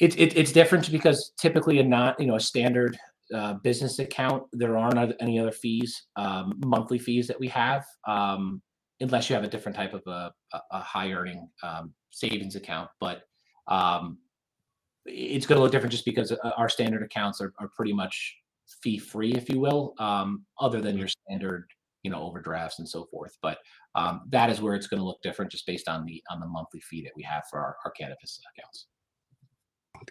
It, 0.00 0.18
it, 0.18 0.36
it's 0.36 0.52
different 0.52 0.90
because 0.90 1.32
typically 1.38 1.78
a 1.78 1.84
not 1.84 2.20
you 2.20 2.26
know 2.26 2.36
a 2.36 2.40
standard 2.40 2.98
uh, 3.34 3.54
business 3.54 3.98
account 3.98 4.44
there 4.52 4.76
aren't 4.76 5.14
any 5.20 5.38
other 5.38 5.50
fees 5.50 6.04
um, 6.16 6.60
monthly 6.64 6.98
fees 6.98 7.26
that 7.26 7.40
we 7.40 7.48
have 7.48 7.84
um, 8.06 8.60
unless 9.00 9.28
you 9.28 9.34
have 9.34 9.44
a 9.44 9.48
different 9.48 9.74
type 9.74 9.94
of 9.94 10.02
a, 10.06 10.32
a 10.70 10.80
high 10.80 11.12
earning 11.12 11.48
um, 11.62 11.92
savings 12.10 12.56
account 12.56 12.90
but 13.00 13.22
um, 13.68 14.18
it's 15.06 15.46
going 15.46 15.56
to 15.56 15.62
look 15.62 15.72
different 15.72 15.92
just 15.92 16.04
because 16.04 16.32
uh, 16.32 16.50
our 16.56 16.68
standard 16.68 17.02
accounts 17.02 17.40
are, 17.40 17.52
are 17.58 17.68
pretty 17.68 17.92
much 17.92 18.36
fee 18.82 18.98
free, 18.98 19.32
if 19.32 19.48
you 19.48 19.60
will, 19.60 19.94
um, 19.98 20.44
other 20.60 20.80
than 20.80 20.98
your 20.98 21.08
standard, 21.08 21.66
you 22.02 22.10
know 22.10 22.22
overdrafts 22.22 22.78
and 22.78 22.88
so 22.88 23.04
forth. 23.06 23.36
But 23.42 23.58
um, 23.94 24.22
that 24.28 24.48
is 24.48 24.60
where 24.60 24.74
it's 24.74 24.86
going 24.86 25.00
to 25.00 25.06
look 25.06 25.20
different, 25.22 25.50
just 25.50 25.66
based 25.66 25.88
on 25.88 26.04
the 26.04 26.22
on 26.30 26.40
the 26.40 26.46
monthly 26.46 26.80
fee 26.80 27.02
that 27.02 27.12
we 27.16 27.22
have 27.24 27.44
for 27.50 27.58
our, 27.58 27.76
our 27.84 27.90
cannabis 27.90 28.40
accounts. 28.56 28.86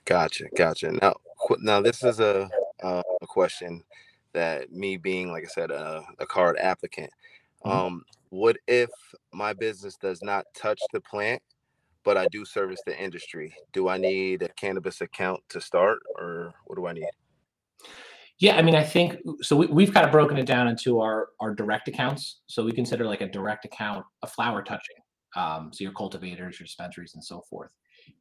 Gotcha, 0.05 0.45
gotcha. 0.58 0.91
Now, 0.91 1.13
now 1.60 1.81
this 1.81 2.03
is 2.03 2.19
a 2.19 2.49
a 2.81 3.03
question 3.27 3.84
that 4.34 4.71
me 4.71 4.97
being, 4.97 5.31
like 5.31 5.45
I 5.45 5.47
said, 5.47 5.71
a, 5.71 6.03
a 6.19 6.25
card 6.25 6.58
applicant. 6.60 7.10
Mm-hmm. 7.65 7.77
Um, 7.77 8.03
what 8.29 8.58
if 8.67 8.89
my 9.34 9.53
business 9.53 9.95
does 9.95 10.21
not 10.21 10.45
touch 10.53 10.79
the 10.91 10.99
plant, 10.99 11.41
but 12.05 12.17
I 12.17 12.27
do 12.31 12.45
service 12.45 12.79
the 12.85 12.97
industry? 12.97 13.53
Do 13.73 13.89
I 13.89 13.97
need 13.97 14.43
a 14.43 14.49
cannabis 14.49 15.01
account 15.01 15.41
to 15.49 15.59
start, 15.59 15.99
or 16.17 16.53
what 16.65 16.77
do 16.77 16.85
I 16.85 16.93
need? 16.93 17.09
Yeah, 18.37 18.57
I 18.57 18.61
mean, 18.61 18.75
I 18.75 18.83
think 18.83 19.17
so. 19.41 19.55
We, 19.55 19.85
have 19.85 19.93
kind 19.93 20.05
of 20.05 20.11
broken 20.11 20.37
it 20.37 20.45
down 20.45 20.67
into 20.67 20.99
our 20.99 21.29
our 21.39 21.55
direct 21.55 21.87
accounts. 21.87 22.41
So 22.47 22.63
we 22.63 22.71
consider 22.71 23.05
like 23.05 23.21
a 23.21 23.29
direct 23.29 23.65
account 23.65 24.05
a 24.23 24.27
flower 24.27 24.61
touching. 24.61 24.97
Um, 25.35 25.71
so 25.73 25.83
your 25.83 25.93
cultivators, 25.93 26.59
your 26.59 26.65
dispensaries, 26.65 27.15
and 27.15 27.23
so 27.23 27.41
forth. 27.49 27.71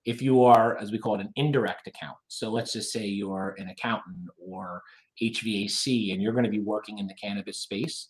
If 0.05 0.23
you 0.23 0.44
are, 0.44 0.79
as 0.79 0.90
we 0.90 0.99
call 0.99 1.16
it, 1.16 1.20
an 1.20 1.33
indirect 1.37 1.87
account. 1.87 2.16
So 2.29 2.51
let's 2.51 2.73
just 2.73 2.92
say 2.92 3.07
you're 3.07 3.55
an 3.59 3.68
accountant 3.68 4.16
or 4.38 4.83
HVAC, 5.23 6.12
and 6.12 6.23
you're 6.23 6.33
going 6.33 6.44
to 6.44 6.51
be 6.51 6.61
working 6.61 6.99
in 6.99 7.07
the 7.07 7.14
cannabis 7.14 7.59
space. 7.59 8.09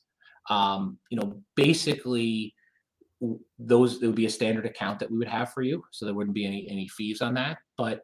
Um, 0.51 0.99
you 1.11 1.19
know, 1.19 1.43
basically, 1.57 2.55
those 3.59 4.01
there 4.01 4.09
would 4.09 4.17
be 4.17 4.27
a 4.27 4.31
standard 4.31 4.67
account 4.67 4.99
that 5.01 5.11
we 5.11 5.19
would 5.19 5.29
have 5.29 5.53
for 5.53 5.63
you, 5.63 5.83
so 5.91 6.05
there 6.05 6.15
wouldn't 6.15 6.35
be 6.35 6.47
any 6.47 6.67
any 6.71 6.89
fees 6.89 7.21
on 7.21 7.35
that. 7.35 7.59
But 7.77 8.03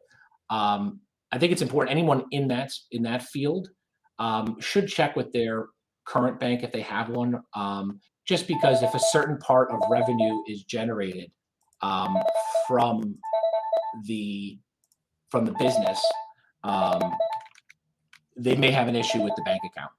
um, 0.49 0.99
I 1.31 1.37
think 1.37 1.51
it's 1.51 1.61
important 1.61 1.91
anyone 1.91 2.25
in 2.31 2.47
that 2.49 2.71
in 2.91 3.03
that 3.03 3.23
field 3.23 3.69
um, 4.19 4.59
should 4.59 4.87
check 4.87 5.15
with 5.15 5.31
their 5.31 5.67
current 6.05 6.39
bank 6.39 6.63
if 6.63 6.71
they 6.71 6.81
have 6.81 7.09
one. 7.09 7.41
Um, 7.55 7.99
just 8.27 8.47
because 8.47 8.83
if 8.83 8.93
a 8.93 8.99
certain 8.99 9.37
part 9.37 9.71
of 9.71 9.79
revenue 9.89 10.43
is 10.47 10.63
generated 10.63 11.31
um, 11.81 12.15
from 12.67 13.15
the 14.05 14.59
from 15.29 15.45
the 15.45 15.53
business, 15.53 15.99
um, 16.63 17.01
they 18.37 18.55
may 18.55 18.71
have 18.71 18.87
an 18.87 18.95
issue 18.95 19.21
with 19.21 19.33
the 19.35 19.43
bank 19.43 19.61
account. 19.65 19.91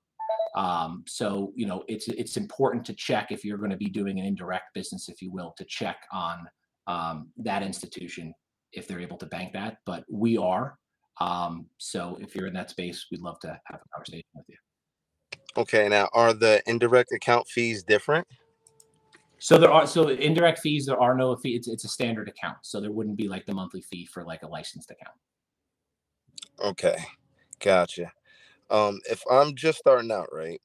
Um, 0.54 1.04
so 1.06 1.52
you 1.56 1.66
know 1.66 1.84
it's 1.88 2.08
it's 2.08 2.36
important 2.36 2.84
to 2.86 2.94
check 2.94 3.32
if 3.32 3.44
you're 3.44 3.58
going 3.58 3.70
to 3.70 3.76
be 3.76 3.88
doing 3.88 4.18
an 4.20 4.26
indirect 4.26 4.74
business, 4.74 5.08
if 5.08 5.22
you 5.22 5.32
will, 5.32 5.54
to 5.56 5.64
check 5.64 5.96
on 6.12 6.46
um, 6.86 7.28
that 7.38 7.62
institution 7.62 8.34
if 8.72 8.86
they're 8.86 9.00
able 9.00 9.18
to 9.18 9.26
bank 9.26 9.52
that. 9.52 9.78
But 9.86 10.04
we 10.10 10.36
are, 10.36 10.76
um, 11.20 11.66
so 11.78 12.18
if 12.20 12.34
you're 12.34 12.46
in 12.46 12.54
that 12.54 12.70
space, 12.70 13.06
we'd 13.10 13.20
love 13.20 13.38
to 13.40 13.48
have 13.48 13.80
a 13.80 13.88
conversation 13.94 14.28
with 14.34 14.46
you. 14.48 14.56
Okay. 15.56 15.88
Now, 15.88 16.08
are 16.12 16.32
the 16.32 16.62
indirect 16.66 17.12
account 17.12 17.46
fees 17.48 17.82
different? 17.82 18.26
So 19.38 19.58
there 19.58 19.72
are 19.72 19.88
so 19.88 20.08
indirect 20.08 20.60
fees. 20.60 20.86
There 20.86 21.00
are 21.00 21.16
no 21.16 21.34
fee. 21.34 21.56
It's 21.56 21.66
it's 21.66 21.84
a 21.84 21.88
standard 21.88 22.28
account, 22.28 22.58
so 22.62 22.80
there 22.80 22.92
wouldn't 22.92 23.16
be 23.16 23.26
like 23.26 23.44
the 23.44 23.52
monthly 23.52 23.82
fee 23.82 24.06
for 24.06 24.22
like 24.22 24.44
a 24.44 24.46
licensed 24.46 24.92
account. 24.92 25.16
Okay, 26.60 26.96
gotcha. 27.58 28.12
Um, 28.72 28.98
if 29.08 29.22
I'm 29.30 29.54
just 29.54 29.78
starting 29.78 30.10
out, 30.10 30.28
right, 30.32 30.60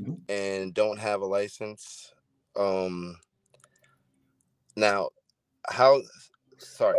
mm-hmm. 0.00 0.14
and 0.28 0.74
don't 0.74 0.98
have 0.98 1.20
a 1.20 1.26
license, 1.26 2.12
um, 2.56 3.16
now 4.76 5.10
how? 5.68 6.00
Sorry, 6.58 6.98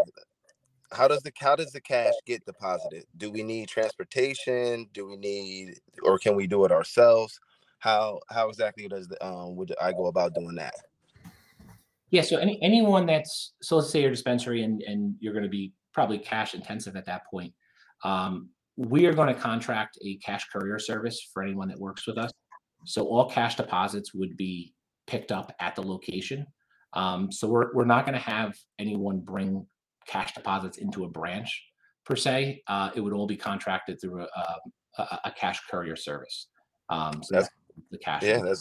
how 0.91 1.07
does 1.07 1.21
the 1.23 1.31
how 1.39 1.55
does 1.55 1.71
the 1.71 1.81
cash 1.81 2.13
get 2.25 2.45
deposited? 2.45 3.05
Do 3.17 3.31
we 3.31 3.43
need 3.43 3.69
transportation? 3.69 4.87
Do 4.93 5.07
we 5.07 5.17
need 5.17 5.79
or 6.03 6.17
can 6.19 6.35
we 6.35 6.47
do 6.47 6.65
it 6.65 6.71
ourselves? 6.71 7.39
How 7.79 8.19
how 8.29 8.49
exactly 8.49 8.87
does 8.87 9.07
the 9.07 9.23
um 9.25 9.55
would 9.55 9.73
I 9.81 9.91
go 9.91 10.07
about 10.07 10.35
doing 10.35 10.55
that? 10.55 10.75
Yeah, 12.09 12.21
so 12.21 12.37
any 12.37 12.61
anyone 12.61 13.05
that's 13.05 13.53
so 13.61 13.77
let's 13.77 13.89
say 13.89 14.01
your 14.01 14.11
dispensary 14.11 14.63
and 14.63 14.81
and 14.83 15.15
you're 15.19 15.33
going 15.33 15.43
to 15.43 15.49
be 15.49 15.73
probably 15.93 16.19
cash 16.19 16.53
intensive 16.53 16.95
at 16.95 17.05
that 17.05 17.25
point. 17.29 17.53
Um, 18.03 18.49
we 18.77 19.05
are 19.05 19.13
going 19.13 19.33
to 19.33 19.39
contract 19.39 19.97
a 20.03 20.17
cash 20.17 20.47
courier 20.51 20.79
service 20.79 21.29
for 21.33 21.43
anyone 21.43 21.67
that 21.67 21.79
works 21.79 22.07
with 22.07 22.17
us. 22.17 22.31
So 22.85 23.05
all 23.05 23.29
cash 23.29 23.55
deposits 23.55 24.13
would 24.13 24.35
be 24.37 24.73
picked 25.07 25.31
up 25.31 25.53
at 25.59 25.75
the 25.75 25.83
location. 25.83 26.45
Um, 26.93 27.31
so 27.31 27.47
we're 27.47 27.73
we're 27.73 27.85
not 27.85 28.05
going 28.05 28.17
to 28.17 28.25
have 28.25 28.53
anyone 28.79 29.19
bring 29.19 29.65
cash 30.07 30.33
deposits 30.33 30.77
into 30.77 31.05
a 31.05 31.09
branch 31.09 31.63
per 32.05 32.15
se. 32.15 32.63
Uh, 32.67 32.89
it 32.95 33.01
would 33.01 33.13
all 33.13 33.27
be 33.27 33.37
contracted 33.37 34.01
through 34.01 34.23
a, 34.23 34.57
a, 34.97 35.19
a 35.25 35.31
cash 35.31 35.59
courier 35.69 35.95
service. 35.95 36.47
Um, 36.89 37.21
so 37.23 37.35
that's, 37.35 37.49
that's 37.49 37.87
the 37.91 37.97
cash. 37.97 38.23
Yeah, 38.23 38.39
that 38.39 38.57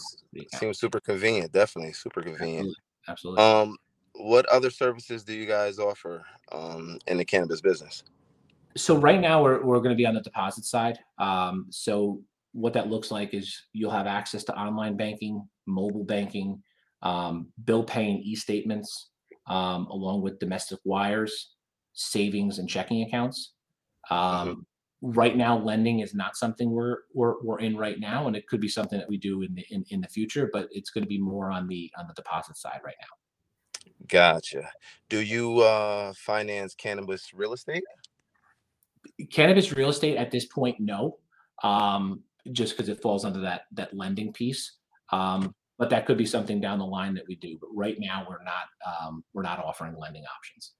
seems 0.55 0.79
super 0.79 0.99
convenient. 0.99 1.51
Definitely 1.51 1.93
super 1.93 2.21
convenient. 2.21 2.73
Absolutely. 3.07 3.43
Um, 3.43 3.77
what 4.13 4.45
other 4.47 4.69
services 4.69 5.23
do 5.23 5.33
you 5.33 5.45
guys 5.45 5.79
offer 5.79 6.23
um, 6.51 6.99
in 7.07 7.17
the 7.17 7.25
cannabis 7.25 7.59
business? 7.59 8.03
So 8.77 8.95
right 8.97 9.19
now 9.19 9.43
we're 9.43 9.63
we're 9.63 9.79
going 9.79 9.89
to 9.89 9.95
be 9.95 10.05
on 10.05 10.15
the 10.15 10.21
deposit 10.21 10.65
side. 10.65 10.99
Um, 11.17 11.67
so 11.69 12.21
what 12.53 12.73
that 12.73 12.89
looks 12.89 13.11
like 13.11 13.33
is 13.33 13.65
you'll 13.73 13.91
have 13.91 14.07
access 14.07 14.43
to 14.45 14.57
online 14.57 14.97
banking, 14.97 15.47
mobile 15.65 16.03
banking, 16.03 16.61
um, 17.01 17.47
bill 17.63 17.83
paying 17.83 18.17
e-statements, 18.19 19.09
um, 19.47 19.87
along 19.87 20.21
with 20.21 20.39
domestic 20.39 20.79
wires, 20.83 21.53
savings, 21.93 22.59
and 22.59 22.69
checking 22.69 23.03
accounts. 23.03 23.53
Um, 24.09 24.17
mm-hmm. 24.17 24.59
Right 25.03 25.35
now, 25.35 25.57
lending 25.57 26.01
is 26.01 26.13
not 26.13 26.35
something 26.35 26.69
we're, 26.69 26.97
we're 27.13 27.41
we're 27.41 27.59
in 27.59 27.75
right 27.75 27.99
now, 27.99 28.27
and 28.27 28.35
it 28.35 28.47
could 28.47 28.61
be 28.61 28.67
something 28.67 28.99
that 28.99 29.09
we 29.09 29.17
do 29.17 29.41
in 29.41 29.55
the 29.55 29.65
in, 29.71 29.83
in 29.89 30.01
the 30.01 30.07
future. 30.07 30.49
But 30.53 30.67
it's 30.71 30.91
going 30.91 31.03
to 31.03 31.07
be 31.07 31.19
more 31.19 31.49
on 31.49 31.67
the 31.67 31.91
on 31.97 32.07
the 32.07 32.13
deposit 32.13 32.55
side 32.55 32.81
right 32.85 32.95
now. 33.01 33.91
Gotcha. 34.07 34.69
Do 35.09 35.21
you 35.21 35.59
uh, 35.61 36.13
finance 36.15 36.75
cannabis 36.75 37.33
real 37.33 37.53
estate? 37.53 37.83
Cannabis 39.31 39.73
real 39.73 39.89
estate 39.89 40.17
at 40.17 40.31
this 40.31 40.45
point, 40.45 40.79
no. 40.79 41.17
Um, 41.63 42.21
just 42.51 42.75
because 42.75 42.89
it 42.89 43.01
falls 43.01 43.23
under 43.23 43.39
that 43.41 43.63
that 43.73 43.95
lending 43.95 44.33
piece. 44.33 44.77
Um, 45.11 45.53
but 45.77 45.89
that 45.89 46.05
could 46.05 46.17
be 46.17 46.25
something 46.25 46.61
down 46.61 46.79
the 46.79 46.85
line 46.85 47.13
that 47.15 47.27
we 47.27 47.35
do. 47.35 47.57
But 47.59 47.69
right 47.73 47.97
now, 47.99 48.25
we're 48.29 48.43
not 48.43 48.65
um, 48.85 49.23
we're 49.33 49.41
not 49.43 49.59
offering 49.59 49.95
lending 49.97 50.23
options. 50.25 50.73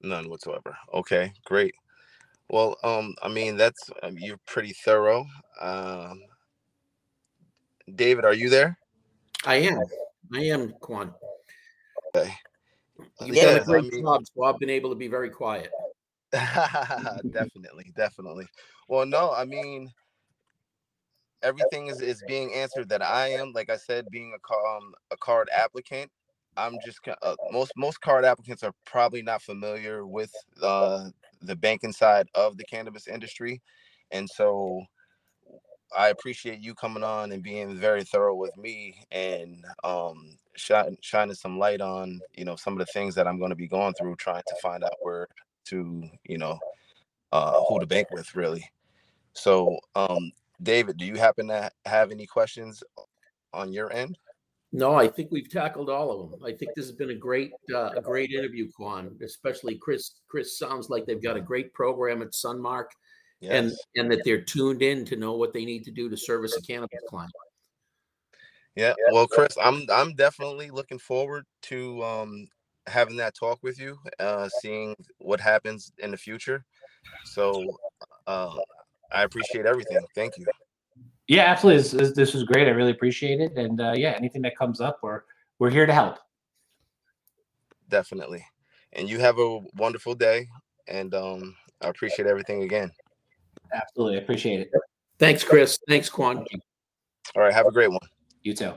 None 0.00 0.28
whatsoever. 0.28 0.76
Okay, 0.94 1.32
great. 1.44 1.74
Well, 2.48 2.76
um, 2.82 3.14
I 3.22 3.28
mean 3.28 3.56
that's 3.56 3.90
um, 4.02 4.16
you're 4.18 4.40
pretty 4.46 4.72
thorough. 4.84 5.24
Um, 5.60 6.20
David, 7.94 8.24
are 8.24 8.34
you 8.34 8.48
there? 8.48 8.78
I 9.44 9.56
am. 9.56 9.78
I 10.34 10.40
am, 10.44 10.72
Quan. 10.80 11.12
Okay. 12.14 12.32
You've 13.24 13.36
yeah, 13.36 13.44
done 13.44 13.60
a 13.60 13.64
great 13.64 13.84
I 13.84 13.88
mean, 13.88 14.02
job, 14.02 14.22
so 14.34 14.44
I've 14.44 14.58
been 14.58 14.70
able 14.70 14.90
to 14.90 14.96
be 14.96 15.08
very 15.08 15.30
quiet. 15.30 15.70
definitely, 17.30 17.92
definitely. 17.94 18.46
Well, 18.88 19.06
no, 19.06 19.32
I 19.32 19.44
mean, 19.44 19.90
everything 21.42 21.88
is, 21.88 22.00
is 22.00 22.22
being 22.26 22.52
answered 22.54 22.88
that 22.88 23.02
I 23.02 23.28
am. 23.28 23.52
Like 23.52 23.70
I 23.70 23.76
said, 23.76 24.06
being 24.10 24.34
a 24.34 24.54
um, 24.54 24.94
a 25.10 25.16
card 25.18 25.48
applicant, 25.54 26.10
I'm 26.56 26.78
just 26.84 27.00
uh, 27.06 27.36
most 27.50 27.72
most 27.76 28.00
card 28.00 28.24
applicants 28.24 28.62
are 28.62 28.72
probably 28.86 29.22
not 29.22 29.42
familiar 29.42 30.06
with 30.06 30.32
uh, 30.62 31.08
the 31.42 31.56
banking 31.56 31.92
side 31.92 32.28
of 32.34 32.56
the 32.56 32.64
cannabis 32.64 33.08
industry, 33.08 33.60
and 34.10 34.28
so 34.28 34.82
I 35.96 36.08
appreciate 36.08 36.60
you 36.60 36.74
coming 36.74 37.02
on 37.02 37.32
and 37.32 37.42
being 37.42 37.76
very 37.76 38.04
thorough 38.04 38.34
with 38.34 38.56
me 38.56 39.04
and 39.10 39.64
um, 39.84 40.36
shining 40.56 40.96
shining 41.02 41.34
some 41.34 41.58
light 41.58 41.80
on 41.80 42.20
you 42.34 42.44
know 42.44 42.56
some 42.56 42.72
of 42.72 42.78
the 42.78 42.92
things 42.92 43.14
that 43.16 43.26
I'm 43.26 43.38
going 43.38 43.50
to 43.50 43.56
be 43.56 43.68
going 43.68 43.94
through, 43.94 44.16
trying 44.16 44.42
to 44.46 44.54
find 44.62 44.84
out 44.84 44.96
where 45.00 45.28
to 45.66 46.08
you 46.24 46.38
know 46.38 46.58
uh, 47.32 47.62
who 47.68 47.80
to 47.80 47.86
bank 47.86 48.10
with 48.10 48.34
really. 48.34 48.64
So 49.34 49.78
um, 49.94 50.32
David, 50.62 50.96
do 50.96 51.04
you 51.04 51.16
happen 51.16 51.48
to 51.48 51.70
have 51.86 52.10
any 52.10 52.26
questions 52.26 52.82
on 53.52 53.72
your 53.72 53.92
end? 53.92 54.18
No, 54.74 54.94
I 54.94 55.06
think 55.06 55.30
we've 55.30 55.50
tackled 55.50 55.90
all 55.90 56.10
of 56.10 56.30
them. 56.30 56.40
I 56.42 56.52
think 56.52 56.70
this 56.74 56.86
has 56.86 56.96
been 56.96 57.10
a 57.10 57.14
great, 57.14 57.52
uh, 57.74 57.90
a 57.94 58.00
great 58.00 58.30
interview, 58.30 58.70
Quan. 58.74 59.14
Especially 59.22 59.76
Chris. 59.76 60.12
Chris 60.28 60.58
sounds 60.58 60.88
like 60.88 61.04
they've 61.04 61.22
got 61.22 61.36
a 61.36 61.42
great 61.42 61.74
program 61.74 62.22
at 62.22 62.32
Sunmark, 62.32 62.86
yes. 63.40 63.52
and 63.52 63.72
and 63.96 64.10
that 64.10 64.22
they're 64.24 64.40
tuned 64.40 64.80
in 64.80 65.04
to 65.04 65.16
know 65.16 65.34
what 65.34 65.52
they 65.52 65.66
need 65.66 65.84
to 65.84 65.90
do 65.90 66.08
to 66.08 66.16
service 66.16 66.56
a 66.56 66.62
cannabis 66.62 67.00
client. 67.08 67.32
Yeah, 68.74 68.94
well, 69.10 69.26
Chris, 69.26 69.58
I'm 69.62 69.84
I'm 69.92 70.14
definitely 70.14 70.70
looking 70.70 70.98
forward 70.98 71.44
to 71.62 72.02
um, 72.02 72.48
having 72.86 73.16
that 73.16 73.34
talk 73.34 73.58
with 73.62 73.78
you, 73.80 73.96
uh, 74.18 74.48
seeing 74.60 74.96
what 75.18 75.40
happens 75.40 75.92
in 75.98 76.10
the 76.10 76.16
future. 76.16 76.64
So 77.24 77.78
uh, 78.26 78.56
I 79.12 79.22
appreciate 79.22 79.66
everything. 79.66 80.04
Thank 80.14 80.38
you. 80.38 80.46
Yeah, 81.28 81.44
absolutely. 81.44 81.82
This, 81.82 81.92
this, 81.92 82.12
this 82.12 82.34
was 82.34 82.44
great. 82.44 82.66
I 82.66 82.70
really 82.70 82.90
appreciate 82.90 83.40
it. 83.40 83.56
And 83.56 83.80
uh, 83.80 83.94
yeah, 83.96 84.10
anything 84.10 84.42
that 84.42 84.56
comes 84.56 84.80
up, 84.80 84.98
we're 85.02 85.22
we're 85.58 85.70
here 85.70 85.86
to 85.86 85.92
help. 85.92 86.18
Definitely. 87.88 88.44
And 88.94 89.08
you 89.08 89.18
have 89.18 89.38
a 89.38 89.60
wonderful 89.76 90.14
day. 90.14 90.48
And 90.88 91.14
um, 91.14 91.56
I 91.80 91.88
appreciate 91.88 92.26
everything 92.26 92.64
again. 92.64 92.90
Absolutely, 93.72 94.18
I 94.18 94.22
appreciate 94.22 94.60
it. 94.60 94.70
Thanks, 95.18 95.44
Chris. 95.44 95.78
Thanks, 95.88 96.08
Quan. 96.08 96.44
All 97.36 97.42
right, 97.42 97.52
have 97.54 97.66
a 97.66 97.72
great 97.72 97.90
one. 97.90 98.00
You 98.42 98.54
too. 98.54 98.74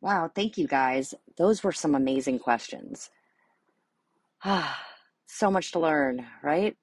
Wow, 0.00 0.30
thank 0.34 0.56
you 0.56 0.66
guys. 0.66 1.14
Those 1.36 1.62
were 1.62 1.72
some 1.72 1.94
amazing 1.94 2.38
questions. 2.38 3.10
Ah, 4.44 4.80
so 5.26 5.50
much 5.50 5.72
to 5.72 5.78
learn, 5.78 6.26
right? 6.42 6.76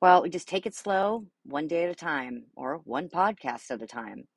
Well, 0.00 0.22
we 0.22 0.30
just 0.30 0.48
take 0.48 0.66
it 0.66 0.74
slow, 0.74 1.26
one 1.44 1.68
day 1.68 1.84
at 1.84 1.90
a 1.90 1.94
time, 1.94 2.44
or 2.56 2.80
one 2.84 3.08
podcast 3.08 3.70
at 3.70 3.82
a 3.82 3.86
time. 3.86 4.28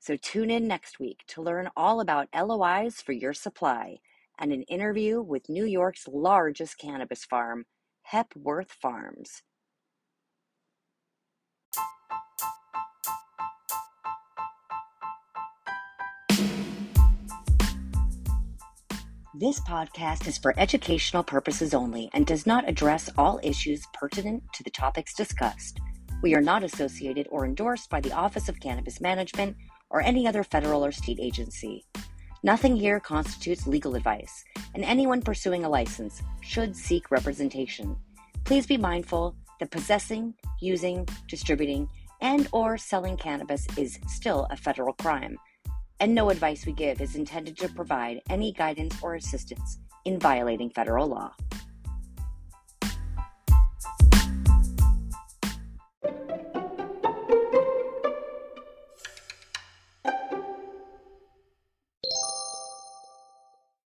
So 0.00 0.16
tune 0.16 0.50
in 0.50 0.66
next 0.66 0.98
week 0.98 1.22
to 1.28 1.42
learn 1.42 1.70
all 1.76 2.00
about 2.00 2.28
LOIs 2.34 3.00
for 3.00 3.12
your 3.12 3.32
supply 3.32 3.98
and 4.38 4.52
an 4.52 4.62
interview 4.64 5.20
with 5.22 5.48
New 5.48 5.64
York's 5.64 6.08
largest 6.08 6.78
cannabis 6.78 7.24
farm, 7.24 7.66
Hepworth 8.02 8.72
Farms. 8.72 9.42
This 19.34 19.60
podcast 19.60 20.26
is 20.26 20.36
for 20.36 20.52
educational 20.58 21.22
purposes 21.22 21.72
only 21.72 22.10
and 22.12 22.26
does 22.26 22.46
not 22.46 22.68
address 22.68 23.08
all 23.16 23.40
issues 23.42 23.82
pertinent 23.94 24.42
to 24.52 24.62
the 24.62 24.68
topics 24.68 25.14
discussed. 25.14 25.80
We 26.22 26.34
are 26.34 26.42
not 26.42 26.62
associated 26.62 27.28
or 27.30 27.46
endorsed 27.46 27.88
by 27.88 28.02
the 28.02 28.12
Office 28.12 28.50
of 28.50 28.60
Cannabis 28.60 29.00
Management 29.00 29.56
or 29.88 30.02
any 30.02 30.26
other 30.26 30.44
federal 30.44 30.84
or 30.84 30.92
state 30.92 31.18
agency. 31.18 31.86
Nothing 32.42 32.76
here 32.76 33.00
constitutes 33.00 33.66
legal 33.66 33.94
advice, 33.94 34.44
and 34.74 34.84
anyone 34.84 35.22
pursuing 35.22 35.64
a 35.64 35.68
license 35.70 36.22
should 36.42 36.76
seek 36.76 37.10
representation. 37.10 37.96
Please 38.44 38.66
be 38.66 38.76
mindful 38.76 39.34
that 39.60 39.70
possessing, 39.70 40.34
using, 40.60 41.08
distributing, 41.26 41.88
and 42.20 42.48
or 42.52 42.76
selling 42.76 43.16
cannabis 43.16 43.66
is 43.78 43.98
still 44.08 44.46
a 44.50 44.56
federal 44.58 44.92
crime 44.92 45.38
and 46.00 46.14
no 46.14 46.30
advice 46.30 46.66
we 46.66 46.72
give 46.72 47.00
is 47.00 47.16
intended 47.16 47.56
to 47.58 47.68
provide 47.68 48.20
any 48.30 48.52
guidance 48.52 48.96
or 49.02 49.14
assistance 49.14 49.78
in 50.04 50.18
violating 50.18 50.70
federal 50.70 51.06
law. 51.06 51.32